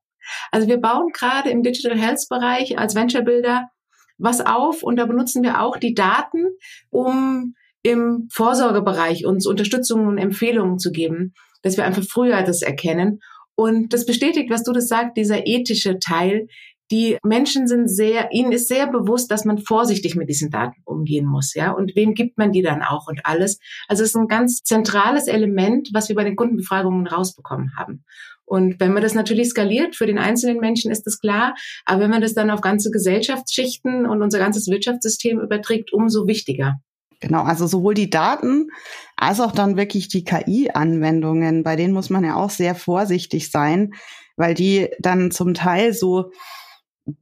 also 0.52 0.68
wir 0.68 0.78
bauen 0.78 1.10
gerade 1.14 1.50
im 1.50 1.64
Digital 1.64 1.98
Health 1.98 2.26
Bereich 2.30 2.78
als 2.78 2.96
Venture 2.96 3.24
Builder 3.24 3.70
was 4.18 4.42
auf 4.42 4.84
und 4.84 4.98
da 4.98 5.06
benutzen 5.06 5.44
wir 5.44 5.62
auch 5.62 5.78
die 5.78 5.94
Daten, 5.94 6.46
um 6.90 7.56
im 7.84 8.30
Vorsorgebereich 8.32 9.26
uns 9.26 9.46
Unterstützung 9.46 10.08
und 10.08 10.18
Empfehlungen 10.18 10.80
zu 10.80 10.92
geben, 10.92 11.34
dass 11.62 11.78
wir 11.78 11.86
einfach 11.86 12.04
früher 12.04 12.42
das 12.44 12.62
erkennen. 12.62 13.20
Und 13.56 13.94
das 13.94 14.06
bestätigt, 14.06 14.50
was 14.50 14.64
du 14.64 14.72
das 14.72 14.88
sagst, 14.88 15.18
dieser 15.18 15.46
ethische 15.46 16.00
Teil. 16.00 16.48
Die 16.92 17.18
Menschen 17.24 17.68
sind 17.68 17.88
sehr, 17.88 18.30
ihnen 18.32 18.52
ist 18.52 18.68
sehr 18.68 18.88
bewusst, 18.88 19.32
dass 19.32 19.46
man 19.46 19.58
vorsichtig 19.58 20.16
mit 20.16 20.30
diesen 20.30 20.50
Daten 20.50 20.82
umgehen 20.86 21.26
muss, 21.26 21.54
ja. 21.54 21.72
Und 21.72 21.96
wem 21.96 22.14
gibt 22.14 22.38
man 22.38 22.52
die 22.52 22.62
dann 22.62 22.84
auch 22.84 23.08
und 23.08 23.22
alles? 23.26 23.60
Also 23.88 24.04
es 24.04 24.10
ist 24.10 24.16
ein 24.16 24.28
ganz 24.28 24.62
zentrales 24.64 25.28
Element, 25.28 25.90
was 25.94 26.10
wir 26.10 26.16
bei 26.16 26.24
den 26.24 26.36
Kundenbefragungen 26.36 27.08
rausbekommen 27.08 27.72
haben. 27.78 28.04
Und 28.46 28.80
wenn 28.80 28.94
man 28.94 29.02
das 29.02 29.14
natürlich 29.14 29.50
skaliert, 29.50 29.96
für 29.96 30.06
den 30.06 30.18
einzelnen 30.18 30.60
Menschen 30.60 30.92
ist 30.92 31.04
das 31.04 31.20
klar. 31.20 31.56
Aber 31.86 32.02
wenn 32.02 32.10
man 32.10 32.22
das 32.22 32.34
dann 32.34 32.52
auf 32.52 32.62
ganze 32.62 32.92
Gesellschaftsschichten 32.92 34.06
und 34.06 34.22
unser 34.22 34.40
ganzes 34.40 34.68
Wirtschaftssystem 34.68 35.40
überträgt, 35.40 35.94
umso 35.94 36.28
wichtiger. 36.28 36.76
Genau, 37.20 37.44
also 37.44 37.68
sowohl 37.68 37.94
die 37.94 38.10
Daten 38.10 38.68
als 39.16 39.40
auch 39.40 39.54
dann 39.54 39.78
wirklich 39.78 40.10
die 40.10 40.26
KI-Anwendungen, 40.26 41.64
bei 41.64 41.78
denen 41.78 41.94
muss 41.94 42.10
man 42.10 42.26
ja 42.26 42.36
auch 42.36 42.50
sehr 42.50 42.76
vorsichtig 42.76 43.50
sein, 43.50 43.94
weil 44.36 44.54
die 44.54 44.90
dann 45.00 45.32
zum 45.32 45.54
Teil 45.54 45.94
so, 45.94 46.32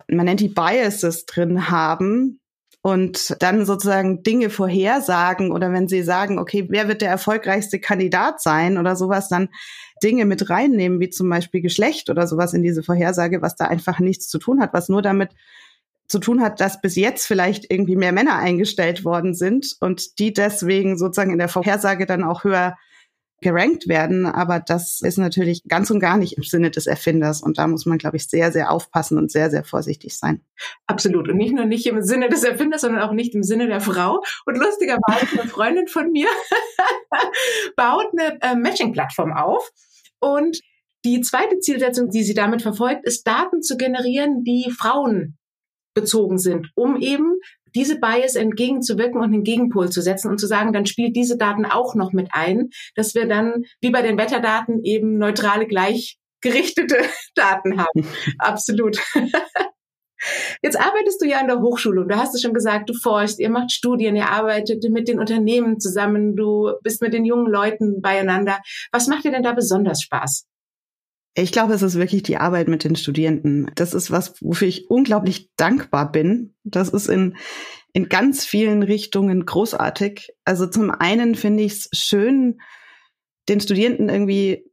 man 0.07 0.25
nennt 0.25 0.39
die 0.39 0.49
Biases 0.49 1.25
drin 1.27 1.69
haben, 1.69 2.41
und 2.81 3.35
dann 3.39 3.65
sozusagen 3.65 4.23
Dinge 4.23 4.49
vorhersagen 4.49 5.51
oder 5.51 5.71
wenn 5.71 5.87
sie 5.87 6.01
sagen, 6.01 6.39
okay, 6.39 6.65
wer 6.69 6.87
wird 6.87 7.01
der 7.01 7.09
erfolgreichste 7.09 7.79
Kandidat 7.79 8.41
sein 8.41 8.77
oder 8.77 8.95
sowas, 8.95 9.29
dann 9.29 9.49
Dinge 10.03 10.25
mit 10.25 10.49
reinnehmen, 10.49 10.99
wie 10.99 11.09
zum 11.09 11.29
Beispiel 11.29 11.61
Geschlecht 11.61 12.09
oder 12.09 12.27
sowas 12.27 12.53
in 12.53 12.63
diese 12.63 12.83
Vorhersage, 12.83 13.41
was 13.41 13.55
da 13.55 13.65
einfach 13.65 13.99
nichts 13.99 14.27
zu 14.27 14.39
tun 14.39 14.61
hat, 14.61 14.73
was 14.73 14.89
nur 14.89 15.01
damit 15.01 15.31
zu 16.07 16.19
tun 16.19 16.41
hat, 16.41 16.59
dass 16.59 16.81
bis 16.81 16.95
jetzt 16.95 17.25
vielleicht 17.25 17.71
irgendwie 17.71 17.95
mehr 17.95 18.11
Männer 18.11 18.35
eingestellt 18.35 19.05
worden 19.05 19.33
sind 19.33 19.77
und 19.79 20.19
die 20.19 20.33
deswegen 20.33 20.97
sozusagen 20.97 21.31
in 21.31 21.39
der 21.39 21.47
Vorhersage 21.47 22.05
dann 22.05 22.23
auch 22.23 22.43
höher 22.43 22.75
gerankt 23.41 23.87
werden. 23.87 24.25
Aber 24.25 24.59
das 24.59 25.01
ist 25.01 25.17
natürlich 25.17 25.63
ganz 25.67 25.89
und 25.89 25.99
gar 25.99 26.17
nicht 26.17 26.37
im 26.37 26.43
Sinne 26.43 26.71
des 26.71 26.85
Erfinders. 26.85 27.41
Und 27.41 27.57
da 27.57 27.67
muss 27.67 27.85
man, 27.85 27.97
glaube 27.97 28.17
ich, 28.17 28.27
sehr, 28.27 28.51
sehr 28.51 28.71
aufpassen 28.71 29.17
und 29.17 29.31
sehr, 29.31 29.49
sehr 29.49 29.63
vorsichtig 29.63 30.17
sein. 30.17 30.41
Absolut. 30.85 31.27
Und 31.27 31.37
nicht 31.37 31.53
nur 31.53 31.65
nicht 31.65 31.87
im 31.87 32.01
Sinne 32.03 32.29
des 32.29 32.43
Erfinders, 32.43 32.81
sondern 32.81 33.01
auch 33.01 33.13
nicht 33.13 33.33
im 33.33 33.43
Sinne 33.43 33.67
der 33.67 33.81
Frau. 33.81 34.21
Und 34.45 34.57
lustigerweise 34.57 35.41
eine 35.41 35.49
Freundin 35.49 35.87
von 35.87 36.11
mir 36.11 36.27
baut 37.75 38.05
eine 38.17 38.37
äh, 38.41 38.55
Matching-Plattform 38.55 39.33
auf. 39.33 39.71
Und 40.21 40.61
die 41.03 41.21
zweite 41.21 41.59
Zielsetzung, 41.59 42.09
die 42.09 42.23
sie 42.23 42.33
damit 42.35 42.61
verfolgt, 42.61 43.05
ist 43.05 43.27
Daten 43.27 43.61
zu 43.61 43.75
generieren, 43.75 44.43
die 44.43 44.71
Frauen 44.71 45.37
bezogen 45.93 46.37
sind, 46.37 46.69
um 46.75 47.01
eben 47.01 47.33
diese 47.73 47.99
Bias 47.99 48.35
entgegenzuwirken 48.35 49.17
und 49.17 49.33
einen 49.33 49.43
Gegenpol 49.43 49.89
zu 49.89 50.01
setzen 50.01 50.29
und 50.29 50.39
zu 50.39 50.47
sagen, 50.47 50.73
dann 50.73 50.85
spielt 50.85 51.15
diese 51.15 51.37
Daten 51.37 51.65
auch 51.65 51.95
noch 51.95 52.11
mit 52.11 52.29
ein, 52.31 52.69
dass 52.95 53.15
wir 53.15 53.27
dann 53.27 53.63
wie 53.81 53.91
bei 53.91 54.01
den 54.01 54.17
Wetterdaten 54.17 54.83
eben 54.83 55.17
neutrale, 55.17 55.67
gleichgerichtete 55.67 56.97
Daten 57.35 57.79
haben. 57.79 58.07
Absolut. 58.37 58.97
Jetzt 60.61 60.79
arbeitest 60.79 61.21
du 61.21 61.27
ja 61.27 61.39
an 61.39 61.47
der 61.47 61.61
Hochschule 61.61 62.01
und 62.01 62.09
du 62.09 62.17
hast 62.17 62.35
es 62.35 62.41
schon 62.41 62.53
gesagt, 62.53 62.89
du 62.89 62.93
forschst, 62.93 63.39
ihr 63.39 63.49
macht 63.49 63.71
Studien, 63.71 64.15
ihr 64.15 64.29
arbeitet 64.29 64.83
mit 64.89 65.07
den 65.07 65.19
Unternehmen 65.19 65.79
zusammen, 65.79 66.35
du 66.35 66.71
bist 66.83 67.01
mit 67.01 67.13
den 67.13 67.25
jungen 67.25 67.51
Leuten 67.51 68.01
beieinander. 68.01 68.59
Was 68.91 69.07
macht 69.07 69.25
dir 69.25 69.31
denn 69.31 69.43
da 69.43 69.53
besonders 69.53 70.01
Spaß? 70.01 70.45
Ich 71.33 71.51
glaube, 71.51 71.73
es 71.73 71.81
ist 71.81 71.97
wirklich 71.97 72.23
die 72.23 72.37
Arbeit 72.37 72.67
mit 72.67 72.83
den 72.83 72.95
Studierenden. 72.95 73.71
Das 73.75 73.93
ist 73.93 74.11
was, 74.11 74.33
wofür 74.41 74.67
ich 74.67 74.89
unglaublich 74.89 75.49
dankbar 75.55 76.11
bin. 76.11 76.55
Das 76.63 76.89
ist 76.89 77.07
in, 77.07 77.37
in 77.93 78.09
ganz 78.09 78.45
vielen 78.45 78.83
Richtungen 78.83 79.45
großartig. 79.45 80.33
Also 80.43 80.67
zum 80.67 80.91
einen 80.91 81.35
finde 81.35 81.63
ich 81.63 81.73
es 81.73 81.89
schön, 81.93 82.59
den 83.47 83.61
Studierenden 83.61 84.09
irgendwie 84.09 84.65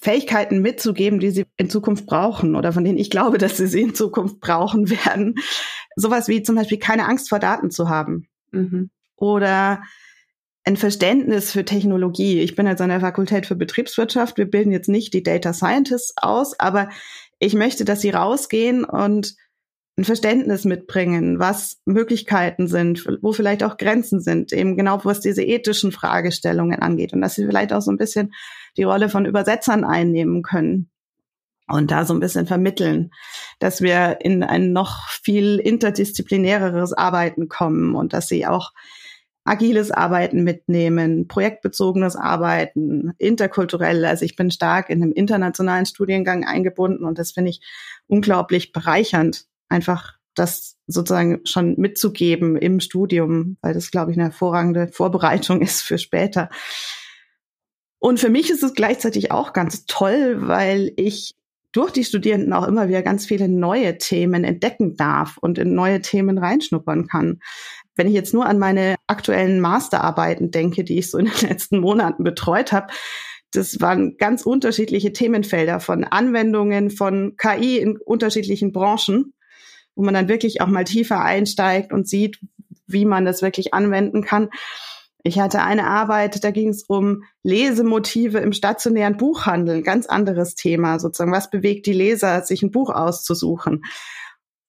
Fähigkeiten 0.00 0.60
mitzugeben, 0.60 1.18
die 1.18 1.30
sie 1.30 1.46
in 1.56 1.70
Zukunft 1.70 2.06
brauchen 2.06 2.56
oder 2.56 2.72
von 2.72 2.84
denen 2.84 2.98
ich 2.98 3.10
glaube, 3.10 3.38
dass 3.38 3.56
sie 3.56 3.66
sie 3.66 3.82
in 3.82 3.94
Zukunft 3.94 4.40
brauchen 4.40 4.90
werden. 5.04 5.36
Sowas 5.96 6.28
wie 6.28 6.42
zum 6.42 6.56
Beispiel 6.56 6.78
keine 6.78 7.06
Angst 7.06 7.28
vor 7.28 7.38
Daten 7.38 7.70
zu 7.70 7.88
haben. 7.88 8.28
Mhm. 8.50 8.90
Oder 9.16 9.82
ein 10.64 10.76
Verständnis 10.76 11.52
für 11.52 11.64
Technologie. 11.64 12.40
Ich 12.40 12.56
bin 12.56 12.66
jetzt 12.66 12.80
an 12.80 12.88
der 12.88 13.00
Fakultät 13.00 13.46
für 13.46 13.54
Betriebswirtschaft. 13.54 14.38
Wir 14.38 14.50
bilden 14.50 14.72
jetzt 14.72 14.88
nicht 14.88 15.12
die 15.12 15.22
Data 15.22 15.52
Scientists 15.52 16.14
aus, 16.16 16.58
aber 16.58 16.88
ich 17.38 17.54
möchte, 17.54 17.84
dass 17.84 18.00
sie 18.00 18.10
rausgehen 18.10 18.84
und 18.84 19.34
ein 19.96 20.04
Verständnis 20.04 20.64
mitbringen, 20.64 21.38
was 21.38 21.80
Möglichkeiten 21.84 22.66
sind, 22.66 23.06
wo 23.22 23.32
vielleicht 23.32 23.62
auch 23.62 23.76
Grenzen 23.76 24.20
sind, 24.20 24.52
eben 24.52 24.76
genau 24.76 25.00
was 25.04 25.20
diese 25.20 25.42
ethischen 25.44 25.92
Fragestellungen 25.92 26.80
angeht 26.80 27.12
und 27.12 27.20
dass 27.20 27.36
sie 27.36 27.46
vielleicht 27.46 27.72
auch 27.72 27.80
so 27.80 27.92
ein 27.92 27.96
bisschen 27.96 28.32
die 28.76 28.82
Rolle 28.82 29.08
von 29.08 29.24
Übersetzern 29.24 29.84
einnehmen 29.84 30.42
können 30.42 30.90
und 31.68 31.92
da 31.92 32.04
so 32.04 32.12
ein 32.12 32.20
bisschen 32.20 32.46
vermitteln, 32.46 33.10
dass 33.60 33.82
wir 33.82 34.18
in 34.20 34.42
ein 34.42 34.72
noch 34.72 35.08
viel 35.08 35.58
interdisziplinäreres 35.58 36.92
Arbeiten 36.92 37.48
kommen 37.48 37.94
und 37.94 38.12
dass 38.12 38.26
sie 38.26 38.46
auch 38.46 38.72
agiles 39.44 39.90
Arbeiten 39.90 40.42
mitnehmen, 40.42 41.28
projektbezogenes 41.28 42.16
Arbeiten, 42.16 43.12
interkulturell. 43.18 44.04
Also 44.06 44.24
ich 44.24 44.36
bin 44.36 44.50
stark 44.50 44.90
in 44.90 45.02
einem 45.02 45.12
internationalen 45.12 45.86
Studiengang 45.86 46.44
eingebunden 46.44 47.04
und 47.04 47.18
das 47.18 47.32
finde 47.32 47.50
ich 47.50 47.60
unglaublich 48.06 48.72
bereichernd, 48.72 49.46
einfach 49.68 50.14
das 50.34 50.76
sozusagen 50.86 51.40
schon 51.44 51.74
mitzugeben 51.78 52.56
im 52.56 52.80
Studium, 52.80 53.56
weil 53.62 53.74
das, 53.74 53.90
glaube 53.90 54.10
ich, 54.10 54.16
eine 54.16 54.30
hervorragende 54.30 54.88
Vorbereitung 54.88 55.60
ist 55.60 55.82
für 55.82 55.98
später. 55.98 56.50
Und 57.98 58.20
für 58.20 58.28
mich 58.28 58.50
ist 58.50 58.62
es 58.62 58.74
gleichzeitig 58.74 59.30
auch 59.30 59.52
ganz 59.52 59.86
toll, 59.86 60.36
weil 60.46 60.92
ich 60.96 61.32
durch 61.72 61.90
die 61.90 62.04
Studierenden 62.04 62.52
auch 62.52 62.68
immer 62.68 62.88
wieder 62.88 63.02
ganz 63.02 63.26
viele 63.26 63.48
neue 63.48 63.98
Themen 63.98 64.44
entdecken 64.44 64.96
darf 64.96 65.38
und 65.38 65.58
in 65.58 65.74
neue 65.74 66.00
Themen 66.00 66.38
reinschnuppern 66.38 67.08
kann. 67.08 67.40
Wenn 67.96 68.06
ich 68.06 68.14
jetzt 68.14 68.32
nur 68.32 68.46
an 68.46 68.58
meine 68.58 68.96
aktuellen 69.06 69.60
Masterarbeiten 69.60 70.50
denke, 70.50 70.84
die 70.84 70.98
ich 70.98 71.10
so 71.10 71.18
in 71.18 71.26
den 71.26 71.48
letzten 71.48 71.80
Monaten 71.80 72.22
betreut 72.22 72.72
habe, 72.72 72.92
das 73.52 73.80
waren 73.80 74.16
ganz 74.16 74.42
unterschiedliche 74.42 75.12
Themenfelder 75.12 75.80
von 75.80 76.04
Anwendungen 76.04 76.90
von 76.90 77.36
KI 77.36 77.78
in 77.78 77.98
unterschiedlichen 77.98 78.72
Branchen, 78.72 79.32
wo 79.94 80.02
man 80.02 80.14
dann 80.14 80.28
wirklich 80.28 80.60
auch 80.60 80.66
mal 80.66 80.84
tiefer 80.84 81.20
einsteigt 81.20 81.92
und 81.92 82.08
sieht, 82.08 82.40
wie 82.86 83.04
man 83.04 83.24
das 83.24 83.42
wirklich 83.42 83.74
anwenden 83.74 84.22
kann. 84.22 84.50
Ich 85.22 85.40
hatte 85.40 85.62
eine 85.62 85.86
Arbeit, 85.86 86.44
da 86.44 86.50
ging 86.50 86.68
es 86.68 86.82
um 86.82 87.24
Lesemotive 87.42 88.38
im 88.38 88.52
stationären 88.52 89.16
Buchhandel, 89.16 89.82
ganz 89.82 90.06
anderes 90.06 90.54
Thema 90.54 90.98
sozusagen. 90.98 91.32
Was 91.32 91.48
bewegt 91.48 91.86
die 91.86 91.94
Leser, 91.94 92.42
sich 92.42 92.62
ein 92.62 92.70
Buch 92.70 92.90
auszusuchen? 92.90 93.84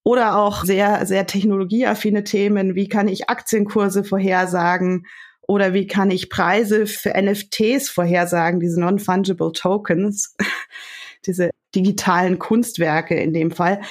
Oder 0.04 0.38
auch 0.38 0.64
sehr, 0.64 1.06
sehr 1.06 1.26
technologieaffine 1.26 2.24
Themen. 2.24 2.76
Wie 2.76 2.88
kann 2.88 3.08
ich 3.08 3.30
Aktienkurse 3.30 4.04
vorhersagen? 4.04 5.08
Oder 5.48 5.74
wie 5.74 5.88
kann 5.88 6.10
ich 6.10 6.30
Preise 6.30 6.88
für 6.88 7.14
NFTs 7.22 7.90
vorhersagen, 7.90 8.60
diese 8.60 8.80
Non-Fungible 8.80 9.52
Tokens, 9.52 10.36
diese 11.26 11.50
digitalen 11.76 12.40
Kunstwerke 12.40 13.16
in 13.16 13.34
dem 13.34 13.52
Fall. 13.52 13.82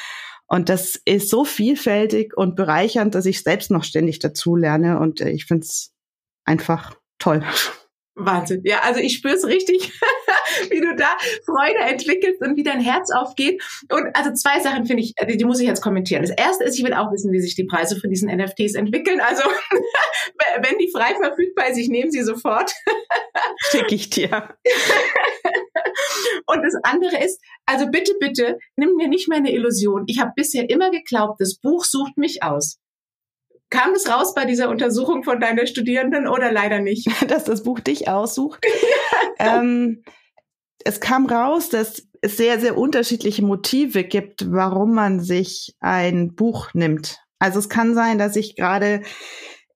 Und 0.46 0.68
das 0.68 1.00
ist 1.04 1.30
so 1.30 1.44
vielfältig 1.44 2.36
und 2.36 2.56
bereichernd, 2.56 3.14
dass 3.14 3.26
ich 3.26 3.42
selbst 3.42 3.70
noch 3.70 3.84
ständig 3.84 4.18
dazu 4.18 4.56
lerne. 4.56 4.98
Und 5.00 5.20
äh, 5.20 5.30
ich 5.30 5.46
finde 5.46 5.64
es 5.64 5.92
einfach 6.44 6.96
toll. 7.18 7.42
Wahnsinn. 8.16 8.60
Ja, 8.64 8.80
also 8.82 9.00
ich 9.00 9.16
spüre 9.16 9.34
es 9.34 9.44
richtig, 9.44 9.92
wie 10.70 10.80
du 10.80 10.94
da 10.94 11.08
Freude 11.44 11.80
entwickelst 11.80 12.40
und 12.42 12.56
wie 12.56 12.62
dein 12.62 12.80
Herz 12.80 13.10
aufgeht. 13.10 13.60
Und 13.90 14.14
also 14.14 14.32
zwei 14.32 14.60
Sachen 14.60 14.86
finde 14.86 15.02
ich, 15.02 15.14
die, 15.28 15.36
die 15.36 15.44
muss 15.44 15.60
ich 15.60 15.66
jetzt 15.66 15.80
kommentieren. 15.80 16.22
Das 16.22 16.30
erste 16.30 16.64
ist, 16.64 16.78
ich 16.78 16.84
will 16.84 16.94
auch 16.94 17.10
wissen, 17.12 17.32
wie 17.32 17.40
sich 17.40 17.56
die 17.56 17.64
Preise 17.64 17.98
von 17.98 18.10
diesen 18.10 18.30
NFTs 18.34 18.74
entwickeln. 18.74 19.20
Also 19.20 19.42
wenn 20.62 20.78
die 20.78 20.90
frei 20.92 21.14
verfügbar 21.16 21.68
ist, 21.70 21.78
ich 21.78 21.88
nehme 21.88 22.10
sie 22.10 22.22
sofort. 22.22 22.72
Schicke 23.70 23.94
ich 23.94 24.10
dir. 24.10 24.54
und 26.46 26.62
das 26.62 26.74
andere 26.82 27.22
ist, 27.24 27.40
also 27.66 27.86
bitte, 27.90 28.14
bitte, 28.20 28.58
nimm 28.76 28.94
mir 28.96 29.08
nicht 29.08 29.28
meine 29.28 29.52
Illusion. 29.52 30.04
Ich 30.06 30.20
habe 30.20 30.32
bisher 30.34 30.68
immer 30.68 30.90
geglaubt, 30.90 31.40
das 31.40 31.58
Buch 31.58 31.84
sucht 31.84 32.16
mich 32.16 32.42
aus. 32.42 32.78
Kam 33.70 33.92
es 33.92 34.08
raus 34.08 34.34
bei 34.34 34.44
dieser 34.44 34.68
Untersuchung 34.68 35.24
von 35.24 35.40
deinen 35.40 35.66
Studierenden 35.66 36.28
oder 36.28 36.52
leider 36.52 36.80
nicht? 36.80 37.08
dass 37.28 37.44
das 37.44 37.62
Buch 37.62 37.80
dich 37.80 38.08
aussucht. 38.08 38.64
ähm, 39.38 40.04
es 40.84 41.00
kam 41.00 41.26
raus, 41.26 41.70
dass 41.70 42.06
es 42.20 42.36
sehr, 42.36 42.60
sehr 42.60 42.78
unterschiedliche 42.78 43.44
Motive 43.44 44.04
gibt, 44.04 44.52
warum 44.52 44.94
man 44.94 45.20
sich 45.20 45.74
ein 45.80 46.34
Buch 46.34 46.72
nimmt. 46.74 47.18
Also 47.38 47.58
es 47.58 47.68
kann 47.68 47.94
sein, 47.94 48.18
dass 48.18 48.36
ich 48.36 48.56
gerade 48.56 49.02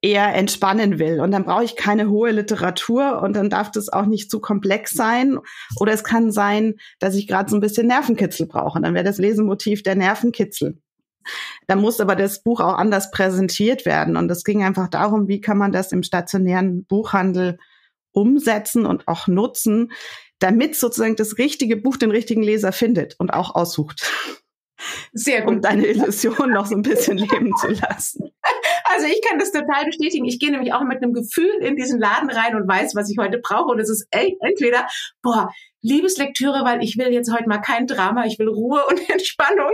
eher 0.08 0.34
entspannen 0.34 0.98
will 0.98 1.20
und 1.20 1.30
dann 1.30 1.44
brauche 1.44 1.64
ich 1.64 1.76
keine 1.76 2.08
hohe 2.08 2.30
Literatur 2.30 3.20
und 3.22 3.34
dann 3.34 3.50
darf 3.50 3.70
das 3.70 3.88
auch 3.88 4.06
nicht 4.06 4.30
zu 4.30 4.40
komplex 4.40 4.92
sein. 4.92 5.38
Oder 5.78 5.92
es 5.92 6.04
kann 6.04 6.30
sein, 6.32 6.76
dass 6.98 7.14
ich 7.14 7.26
gerade 7.26 7.50
so 7.50 7.56
ein 7.56 7.60
bisschen 7.60 7.86
Nervenkitzel 7.86 8.46
brauche. 8.46 8.80
Dann 8.80 8.94
wäre 8.94 9.04
das 9.04 9.18
Lesemotiv 9.18 9.82
der 9.82 9.96
Nervenkitzel. 9.96 10.78
Da 11.66 11.76
muss 11.76 12.00
aber 12.00 12.16
das 12.16 12.42
Buch 12.42 12.60
auch 12.60 12.74
anders 12.74 13.10
präsentiert 13.10 13.84
werden. 13.84 14.16
Und 14.16 14.30
es 14.30 14.44
ging 14.44 14.64
einfach 14.64 14.88
darum, 14.88 15.28
wie 15.28 15.40
kann 15.40 15.58
man 15.58 15.72
das 15.72 15.92
im 15.92 16.02
stationären 16.02 16.84
Buchhandel 16.84 17.58
umsetzen 18.12 18.86
und 18.86 19.06
auch 19.06 19.26
nutzen, 19.26 19.92
damit 20.38 20.76
sozusagen 20.76 21.16
das 21.16 21.36
richtige 21.36 21.76
Buch 21.76 21.96
den 21.98 22.10
richtigen 22.10 22.42
Leser 22.42 22.72
findet 22.72 23.16
und 23.18 23.34
auch 23.34 23.54
aussucht. 23.54 24.10
Sehr 25.12 25.42
gut. 25.42 25.54
Um 25.56 25.60
deine 25.60 25.86
Illusion 25.86 26.52
noch 26.52 26.66
so 26.66 26.76
ein 26.76 26.82
bisschen 26.82 27.18
leben 27.18 27.52
zu 27.60 27.68
lassen. 27.68 28.30
Also 28.94 29.06
ich 29.06 29.20
kann 29.22 29.38
das 29.38 29.52
total 29.52 29.84
bestätigen. 29.84 30.24
Ich 30.24 30.38
gehe 30.38 30.50
nämlich 30.50 30.72
auch 30.72 30.82
mit 30.82 31.02
einem 31.02 31.12
Gefühl 31.12 31.50
in 31.60 31.76
diesen 31.76 32.00
Laden 32.00 32.30
rein 32.30 32.54
und 32.54 32.68
weiß, 32.68 32.94
was 32.94 33.10
ich 33.10 33.18
heute 33.18 33.38
brauche. 33.38 33.70
Und 33.72 33.80
es 33.80 33.90
ist 33.90 34.08
entweder, 34.10 34.86
boah, 35.22 35.50
Liebeslektüre, 35.82 36.64
weil 36.64 36.82
ich 36.82 36.96
will 36.98 37.12
jetzt 37.12 37.32
heute 37.32 37.48
mal 37.48 37.58
kein 37.58 37.86
Drama, 37.86 38.24
ich 38.26 38.38
will 38.38 38.48
Ruhe 38.48 38.84
und 38.88 39.10
Entspannung. 39.10 39.72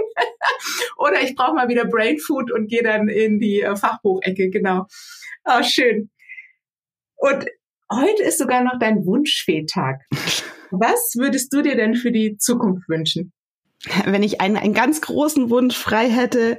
Oder 0.96 1.22
ich 1.22 1.34
brauche 1.34 1.54
mal 1.54 1.68
wieder 1.68 1.86
Brain 1.86 2.18
Food 2.18 2.50
und 2.52 2.68
gehe 2.68 2.82
dann 2.82 3.08
in 3.08 3.38
die 3.38 3.62
äh, 3.62 3.76
Fachbuchecke, 3.76 4.50
genau. 4.50 4.86
Oh, 5.44 5.62
schön. 5.62 6.10
Und 7.16 7.46
heute 7.90 8.22
ist 8.22 8.38
sogar 8.38 8.62
noch 8.62 8.78
dein 8.78 9.06
Wunschfehtag. 9.06 10.00
Was 10.70 11.14
würdest 11.16 11.52
du 11.52 11.62
dir 11.62 11.76
denn 11.76 11.94
für 11.94 12.10
die 12.10 12.36
Zukunft 12.36 12.88
wünschen? 12.88 13.32
Wenn 14.04 14.22
ich 14.22 14.40
einen, 14.40 14.56
einen 14.56 14.74
ganz 14.74 15.00
großen 15.00 15.50
Wunsch 15.50 15.76
frei 15.76 16.08
hätte, 16.08 16.58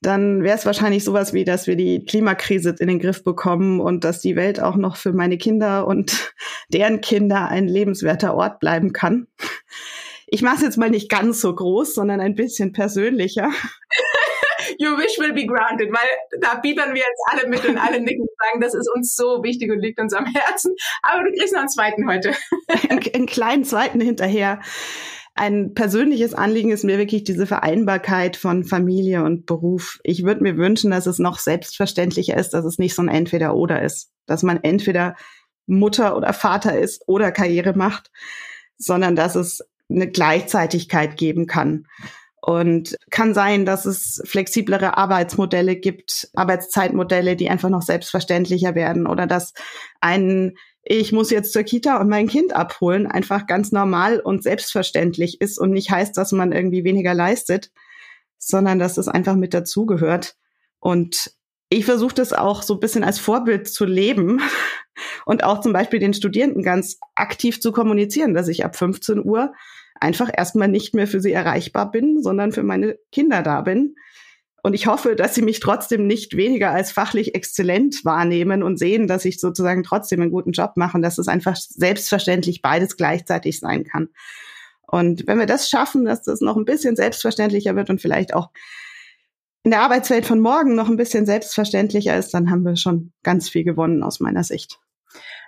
dann 0.00 0.42
wäre 0.44 0.56
es 0.56 0.66
wahrscheinlich 0.66 1.04
sowas 1.04 1.32
wie, 1.32 1.44
dass 1.44 1.66
wir 1.66 1.74
die 1.74 2.04
Klimakrise 2.04 2.74
in 2.78 2.88
den 2.88 3.00
Griff 3.00 3.24
bekommen 3.24 3.80
und 3.80 4.04
dass 4.04 4.20
die 4.20 4.36
Welt 4.36 4.60
auch 4.60 4.76
noch 4.76 4.96
für 4.96 5.12
meine 5.12 5.38
Kinder 5.38 5.86
und 5.86 6.32
deren 6.68 7.00
Kinder 7.00 7.48
ein 7.48 7.66
lebenswerter 7.66 8.34
Ort 8.34 8.60
bleiben 8.60 8.92
kann. 8.92 9.26
Ich 10.26 10.42
mache 10.42 10.56
es 10.56 10.62
jetzt 10.62 10.76
mal 10.76 10.90
nicht 10.90 11.10
ganz 11.10 11.40
so 11.40 11.54
groß, 11.54 11.94
sondern 11.94 12.20
ein 12.20 12.34
bisschen 12.34 12.72
persönlicher. 12.72 13.50
You 14.76 14.98
wish 14.98 15.18
will 15.18 15.32
be 15.32 15.46
granted, 15.46 15.90
weil 15.90 16.40
da 16.40 16.56
biebern 16.56 16.90
wir 16.90 17.00
jetzt 17.00 17.22
alle 17.30 17.48
mit 17.48 17.64
und 17.64 17.78
alle 17.78 18.00
nicken 18.04 18.22
und 18.22 18.30
sagen, 18.38 18.60
das 18.60 18.74
ist 18.74 18.88
uns 18.94 19.16
so 19.16 19.42
wichtig 19.42 19.72
und 19.72 19.80
liegt 19.80 19.98
uns 19.98 20.12
am 20.12 20.26
Herzen. 20.26 20.74
Aber 21.02 21.24
du 21.24 21.32
kriegst 21.32 21.54
noch 21.54 21.60
einen 21.60 21.68
zweiten 21.68 22.08
heute. 22.08 22.34
einen 22.90 23.26
kleinen 23.26 23.64
zweiten 23.64 24.00
hinterher 24.00 24.60
ein 25.38 25.72
persönliches 25.74 26.34
Anliegen 26.34 26.72
ist 26.72 26.84
mir 26.84 26.98
wirklich 26.98 27.22
diese 27.22 27.46
Vereinbarkeit 27.46 28.36
von 28.36 28.64
Familie 28.64 29.22
und 29.22 29.46
Beruf. 29.46 30.00
Ich 30.02 30.24
würde 30.24 30.42
mir 30.42 30.56
wünschen, 30.56 30.90
dass 30.90 31.06
es 31.06 31.20
noch 31.20 31.38
selbstverständlicher 31.38 32.36
ist, 32.36 32.50
dass 32.50 32.64
es 32.64 32.78
nicht 32.78 32.94
so 32.94 33.02
ein 33.02 33.08
Entweder-Oder 33.08 33.82
ist, 33.82 34.10
dass 34.26 34.42
man 34.42 34.58
entweder 34.62 35.14
Mutter 35.66 36.16
oder 36.16 36.32
Vater 36.32 36.76
ist 36.76 37.04
oder 37.06 37.30
Karriere 37.30 37.76
macht, 37.76 38.10
sondern 38.78 39.14
dass 39.14 39.36
es 39.36 39.60
eine 39.88 40.10
Gleichzeitigkeit 40.10 41.16
geben 41.16 41.46
kann. 41.46 41.86
Und 42.40 42.96
kann 43.10 43.34
sein, 43.34 43.66
dass 43.66 43.84
es 43.84 44.22
flexiblere 44.24 44.96
Arbeitsmodelle 44.96 45.76
gibt, 45.76 46.30
Arbeitszeitmodelle, 46.34 47.36
die 47.36 47.50
einfach 47.50 47.68
noch 47.68 47.82
selbstverständlicher 47.82 48.74
werden 48.74 49.06
oder 49.06 49.26
dass 49.26 49.52
ein 50.00 50.54
ich 50.90 51.12
muss 51.12 51.30
jetzt 51.30 51.52
zur 51.52 51.64
Kita 51.64 52.00
und 52.00 52.08
mein 52.08 52.28
Kind 52.28 52.56
abholen, 52.56 53.06
einfach 53.06 53.46
ganz 53.46 53.72
normal 53.72 54.20
und 54.20 54.42
selbstverständlich 54.42 55.38
ist 55.42 55.58
und 55.58 55.70
nicht 55.70 55.90
heißt, 55.90 56.16
dass 56.16 56.32
man 56.32 56.50
irgendwie 56.50 56.82
weniger 56.82 57.12
leistet, 57.12 57.70
sondern 58.38 58.78
dass 58.78 58.96
es 58.96 59.06
einfach 59.06 59.34
mit 59.34 59.52
dazugehört. 59.52 60.36
Und 60.80 61.34
ich 61.68 61.84
versuche 61.84 62.14
das 62.14 62.32
auch 62.32 62.62
so 62.62 62.72
ein 62.72 62.80
bisschen 62.80 63.04
als 63.04 63.18
Vorbild 63.18 63.68
zu 63.68 63.84
leben 63.84 64.40
und 65.26 65.44
auch 65.44 65.60
zum 65.60 65.74
Beispiel 65.74 65.98
den 65.98 66.14
Studierenden 66.14 66.62
ganz 66.62 66.98
aktiv 67.14 67.60
zu 67.60 67.70
kommunizieren, 67.70 68.32
dass 68.32 68.48
ich 68.48 68.64
ab 68.64 68.74
15 68.74 69.22
Uhr 69.22 69.52
einfach 70.00 70.30
erstmal 70.34 70.68
nicht 70.68 70.94
mehr 70.94 71.06
für 71.06 71.20
sie 71.20 71.32
erreichbar 71.32 71.90
bin, 71.90 72.22
sondern 72.22 72.50
für 72.50 72.62
meine 72.62 72.96
Kinder 73.12 73.42
da 73.42 73.60
bin. 73.60 73.94
Und 74.62 74.74
ich 74.74 74.86
hoffe, 74.86 75.14
dass 75.14 75.34
sie 75.34 75.42
mich 75.42 75.60
trotzdem 75.60 76.06
nicht 76.06 76.36
weniger 76.36 76.70
als 76.72 76.90
fachlich 76.90 77.34
exzellent 77.34 78.04
wahrnehmen 78.04 78.62
und 78.62 78.78
sehen, 78.78 79.06
dass 79.06 79.24
ich 79.24 79.40
sozusagen 79.40 79.84
trotzdem 79.84 80.20
einen 80.20 80.32
guten 80.32 80.52
Job 80.52 80.72
mache, 80.76 81.00
dass 81.00 81.18
es 81.18 81.28
einfach 81.28 81.56
selbstverständlich 81.56 82.60
beides 82.60 82.96
gleichzeitig 82.96 83.60
sein 83.60 83.84
kann. 83.84 84.08
Und 84.86 85.26
wenn 85.26 85.38
wir 85.38 85.46
das 85.46 85.68
schaffen, 85.68 86.04
dass 86.04 86.22
das 86.22 86.40
noch 86.40 86.56
ein 86.56 86.64
bisschen 86.64 86.96
selbstverständlicher 86.96 87.76
wird 87.76 87.90
und 87.90 88.00
vielleicht 88.00 88.34
auch 88.34 88.50
in 89.62 89.70
der 89.70 89.80
Arbeitswelt 89.80 90.24
von 90.24 90.40
morgen 90.40 90.74
noch 90.74 90.88
ein 90.88 90.96
bisschen 90.96 91.26
selbstverständlicher 91.26 92.16
ist, 92.16 92.32
dann 92.32 92.50
haben 92.50 92.62
wir 92.62 92.76
schon 92.76 93.12
ganz 93.22 93.48
viel 93.48 93.64
gewonnen 93.64 94.02
aus 94.02 94.18
meiner 94.18 94.44
Sicht. 94.44 94.78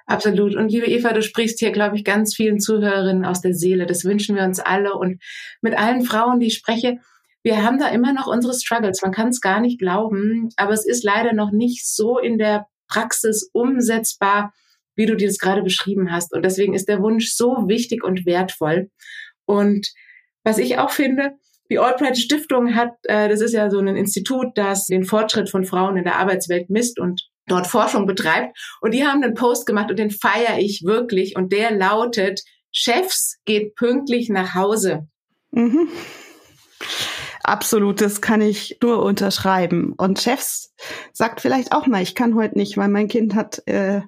Absolut. 0.07 0.57
Und 0.57 0.71
liebe 0.71 0.87
Eva, 0.87 1.13
du 1.13 1.23
sprichst 1.23 1.59
hier, 1.61 1.71
glaube 1.71 1.97
ich, 1.97 2.05
ganz 2.05 2.35
vielen 2.35 2.61
Zuhörerinnen 2.61 3.25
aus 3.25 3.41
der 3.41 3.55
Seele. 3.55 3.87
Das 3.87 4.05
wünschen 4.05 4.37
wir 4.37 4.45
uns 4.45 4.61
alle. 4.61 4.95
Und 4.95 5.23
mit 5.63 5.79
allen 5.79 6.03
Frauen, 6.03 6.41
die 6.41 6.49
ich 6.49 6.57
spreche, 6.57 6.99
wir 7.43 7.63
haben 7.63 7.79
da 7.79 7.89
immer 7.89 8.13
noch 8.13 8.27
unsere 8.27 8.55
Struggles. 8.55 9.03
Man 9.03 9.13
kann 9.13 9.29
es 9.29 9.41
gar 9.41 9.61
nicht 9.61 9.79
glauben, 9.79 10.51
aber 10.57 10.73
es 10.73 10.87
ist 10.87 11.05
leider 11.05 11.33
noch 11.33 11.53
nicht 11.53 11.87
so 11.87 12.19
in 12.19 12.39
der 12.39 12.67
Praxis 12.89 13.49
umsetzbar, 13.53 14.53
wie 14.95 15.07
du 15.07 15.17
dir 15.17 15.29
das 15.29 15.39
gerade 15.39 15.63
beschrieben 15.63 16.13
hast. 16.13 16.35
Und 16.35 16.45
deswegen 16.45 16.75
ist 16.75 16.89
der 16.89 17.01
Wunsch 17.01 17.33
so 17.33 17.65
wichtig 17.67 18.05
und 18.05 18.27
wertvoll. 18.27 18.91
Und 19.47 19.91
was 20.45 20.59
ich 20.59 20.79
auch 20.79 20.91
finde, 20.91 21.33
die 21.71 21.79
Albright 21.79 22.19
Stiftung 22.19 22.75
hat, 22.75 22.93
äh, 23.05 23.29
das 23.29 23.41
ist 23.41 23.53
ja 23.53 23.71
so 23.71 23.79
ein 23.79 23.97
Institut, 23.97 24.49
das 24.57 24.87
den 24.87 25.05
Fortschritt 25.05 25.49
von 25.49 25.65
Frauen 25.65 25.97
in 25.97 26.05
der 26.05 26.17
Arbeitswelt 26.17 26.69
misst 26.69 26.99
und 26.99 27.29
dort 27.47 27.67
Forschung 27.67 28.07
betreibt. 28.07 28.57
Und 28.81 28.93
die 28.93 29.05
haben 29.05 29.23
einen 29.23 29.35
Post 29.35 29.67
gemacht 29.67 29.91
und 29.91 29.99
den 29.99 30.11
feiere 30.11 30.59
ich 30.59 30.83
wirklich. 30.85 31.37
Und 31.37 31.53
der 31.53 31.71
lautet, 31.71 32.43
Chefs 32.73 33.39
geht 33.45 33.75
pünktlich 33.77 34.29
nach 34.29 34.55
Hause. 34.55 35.09
Mhm. 35.53 35.89
Absolut, 37.43 38.01
das 38.01 38.21
kann 38.21 38.43
ich 38.43 38.79
nur 38.83 39.03
unterschreiben. 39.03 39.95
Und 39.97 40.21
Chefs 40.21 40.75
sagt 41.13 41.41
vielleicht 41.41 41.73
auch 41.73 41.87
mal, 41.87 42.03
ich 42.03 42.15
kann 42.15 42.35
heute 42.35 42.59
nicht, 42.59 42.77
weil 42.77 42.89
mein 42.89 43.09
Kind 43.09 43.35
hat 43.35 43.67
äh, 43.67 44.03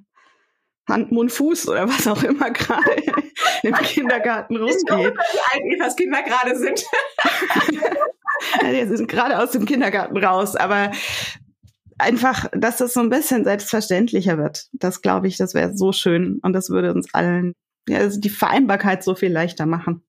Hand, 0.89 1.13
Mund, 1.13 1.33
Fuß 1.33 1.69
oder 1.69 1.89
was 1.89 2.07
auch 2.07 2.23
immer 2.23 2.51
gerade 2.51 3.03
im 3.63 3.75
Kindergarten 3.75 4.57
rumgeht. 4.57 5.15
Evas 5.65 5.97
Kinder 5.97 6.23
gerade 6.23 6.57
sind. 6.57 6.85
ja, 8.63 8.73
die 8.73 8.97
sind 8.97 9.09
gerade 9.09 9.39
aus 9.39 9.53
dem 9.53 9.65
Kindergarten 9.65 10.17
raus, 10.17 10.57
aber 10.57 10.91
einfach, 11.99 12.49
dass 12.53 12.79
das 12.79 12.93
so 12.93 13.01
ein 13.01 13.11
bisschen 13.11 13.45
selbstverständlicher 13.45 14.39
wird. 14.39 14.67
Das 14.73 15.03
glaube 15.03 15.29
ich, 15.29 15.37
das 15.37 15.55
wäre 15.55 15.77
so 15.77 15.93
schön 15.93 16.41
und 16.43 16.53
das 16.53 16.69
würde 16.69 16.93
uns 16.93 17.15
allen 17.15 17.55
ja, 17.89 17.99
also 17.99 18.21
die 18.21 18.31
Vereinbarkeit 18.31 19.03
so 19.03 19.15
viel 19.15 19.33
leichter 19.33 19.67
machen. 19.67 20.03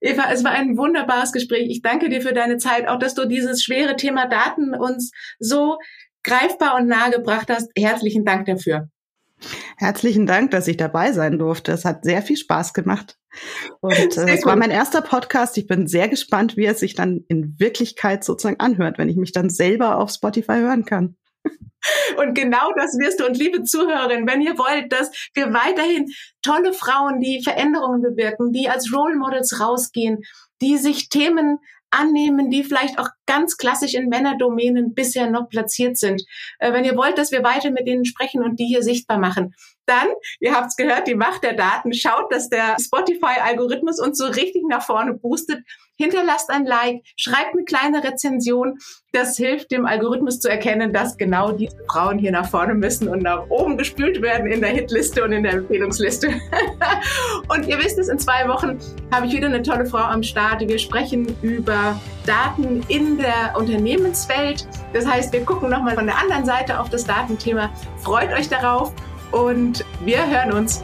Eva, 0.00 0.30
es 0.32 0.44
war 0.44 0.52
ein 0.52 0.76
wunderbares 0.76 1.32
Gespräch. 1.32 1.68
Ich 1.70 1.82
danke 1.82 2.08
dir 2.08 2.22
für 2.22 2.32
deine 2.32 2.58
Zeit, 2.58 2.88
auch 2.88 2.98
dass 2.98 3.14
du 3.14 3.26
dieses 3.26 3.62
schwere 3.62 3.96
Thema 3.96 4.26
Daten 4.26 4.74
uns 4.74 5.12
so 5.38 5.78
greifbar 6.22 6.76
und 6.76 6.86
nahe 6.86 7.10
gebracht 7.10 7.50
hast. 7.50 7.70
Herzlichen 7.76 8.24
Dank 8.24 8.46
dafür. 8.46 8.88
Herzlichen 9.76 10.26
Dank, 10.26 10.50
dass 10.50 10.68
ich 10.68 10.76
dabei 10.76 11.12
sein 11.12 11.38
durfte. 11.38 11.72
Es 11.72 11.84
hat 11.84 12.04
sehr 12.04 12.22
viel 12.22 12.36
Spaß 12.36 12.74
gemacht. 12.74 13.16
Und 13.80 14.16
äh, 14.18 14.34
es 14.34 14.44
war 14.44 14.56
mein 14.56 14.70
erster 14.70 15.00
Podcast. 15.00 15.56
Ich 15.56 15.66
bin 15.66 15.86
sehr 15.86 16.08
gespannt, 16.08 16.56
wie 16.56 16.66
es 16.66 16.80
sich 16.80 16.94
dann 16.94 17.24
in 17.28 17.58
Wirklichkeit 17.58 18.22
sozusagen 18.22 18.60
anhört, 18.60 18.98
wenn 18.98 19.08
ich 19.08 19.16
mich 19.16 19.32
dann 19.32 19.48
selber 19.48 19.98
auf 19.98 20.10
Spotify 20.10 20.56
hören 20.56 20.84
kann. 20.84 21.16
Und 22.16 22.34
genau 22.34 22.72
das 22.76 22.96
wirst 22.98 23.20
du. 23.20 23.26
Und 23.26 23.36
liebe 23.36 23.62
Zuhörerinnen, 23.62 24.28
wenn 24.28 24.40
ihr 24.40 24.58
wollt, 24.58 24.92
dass 24.92 25.10
wir 25.34 25.52
weiterhin 25.52 26.06
tolle 26.42 26.72
Frauen, 26.72 27.20
die 27.20 27.42
Veränderungen 27.42 28.02
bewirken, 28.02 28.52
die 28.52 28.68
als 28.68 28.92
Role 28.92 29.16
Models 29.16 29.60
rausgehen, 29.60 30.18
die 30.60 30.76
sich 30.76 31.08
Themen 31.08 31.58
annehmen, 31.90 32.50
die 32.50 32.64
vielleicht 32.64 32.98
auch 32.98 33.08
ganz 33.30 33.56
klassisch 33.56 33.94
in 33.94 34.08
Männerdomänen 34.08 34.92
bisher 34.92 35.30
noch 35.30 35.48
platziert 35.48 35.96
sind. 35.96 36.20
Äh, 36.58 36.72
wenn 36.72 36.84
ihr 36.84 36.96
wollt, 36.96 37.16
dass 37.16 37.30
wir 37.30 37.44
weiter 37.44 37.70
mit 37.70 37.86
denen 37.86 38.04
sprechen 38.04 38.42
und 38.42 38.58
die 38.58 38.66
hier 38.66 38.82
sichtbar 38.82 39.18
machen, 39.18 39.54
dann, 39.86 40.08
ihr 40.40 40.54
habt 40.54 40.68
es 40.68 40.76
gehört, 40.76 41.06
die 41.06 41.14
Macht 41.14 41.42
der 41.42 41.54
Daten, 41.54 41.92
schaut, 41.92 42.32
dass 42.32 42.48
der 42.48 42.76
Spotify-Algorithmus 42.80 44.00
uns 44.00 44.18
so 44.18 44.26
richtig 44.26 44.62
nach 44.68 44.82
vorne 44.82 45.14
boostet. 45.14 45.64
Hinterlasst 45.96 46.48
ein 46.48 46.64
Like, 46.64 47.02
schreibt 47.16 47.52
eine 47.52 47.64
kleine 47.64 48.02
Rezension. 48.02 48.78
Das 49.12 49.36
hilft 49.36 49.70
dem 49.70 49.84
Algorithmus 49.84 50.40
zu 50.40 50.48
erkennen, 50.48 50.92
dass 50.92 51.18
genau 51.18 51.52
diese 51.52 51.76
Frauen 51.90 52.18
hier 52.18 52.30
nach 52.30 52.48
vorne 52.48 52.74
müssen 52.74 53.08
und 53.08 53.22
nach 53.22 53.50
oben 53.50 53.76
gespült 53.76 54.22
werden 54.22 54.50
in 54.50 54.60
der 54.60 54.70
Hitliste 54.70 55.24
und 55.24 55.32
in 55.32 55.42
der 55.42 55.54
Empfehlungsliste. 55.54 56.28
und 57.48 57.66
ihr 57.66 57.78
wisst 57.78 57.98
es, 57.98 58.08
in 58.08 58.18
zwei 58.18 58.48
Wochen 58.48 58.78
habe 59.12 59.26
ich 59.26 59.34
wieder 59.34 59.48
eine 59.48 59.62
tolle 59.62 59.84
Frau 59.84 59.98
am 59.98 60.22
Start. 60.22 60.66
Wir 60.66 60.78
sprechen 60.78 61.36
über 61.42 62.00
Daten 62.24 62.82
in 62.88 63.18
der 63.20 63.56
Unternehmenswelt. 63.56 64.66
Das 64.92 65.06
heißt, 65.06 65.32
wir 65.32 65.44
gucken 65.44 65.70
nochmal 65.70 65.94
von 65.94 66.06
der 66.06 66.18
anderen 66.18 66.44
Seite 66.44 66.80
auf 66.80 66.88
das 66.88 67.04
Datenthema. 67.04 67.70
Freut 67.98 68.32
euch 68.32 68.48
darauf 68.48 68.92
und 69.30 69.84
wir 70.04 70.26
hören 70.26 70.52
uns. 70.52 70.82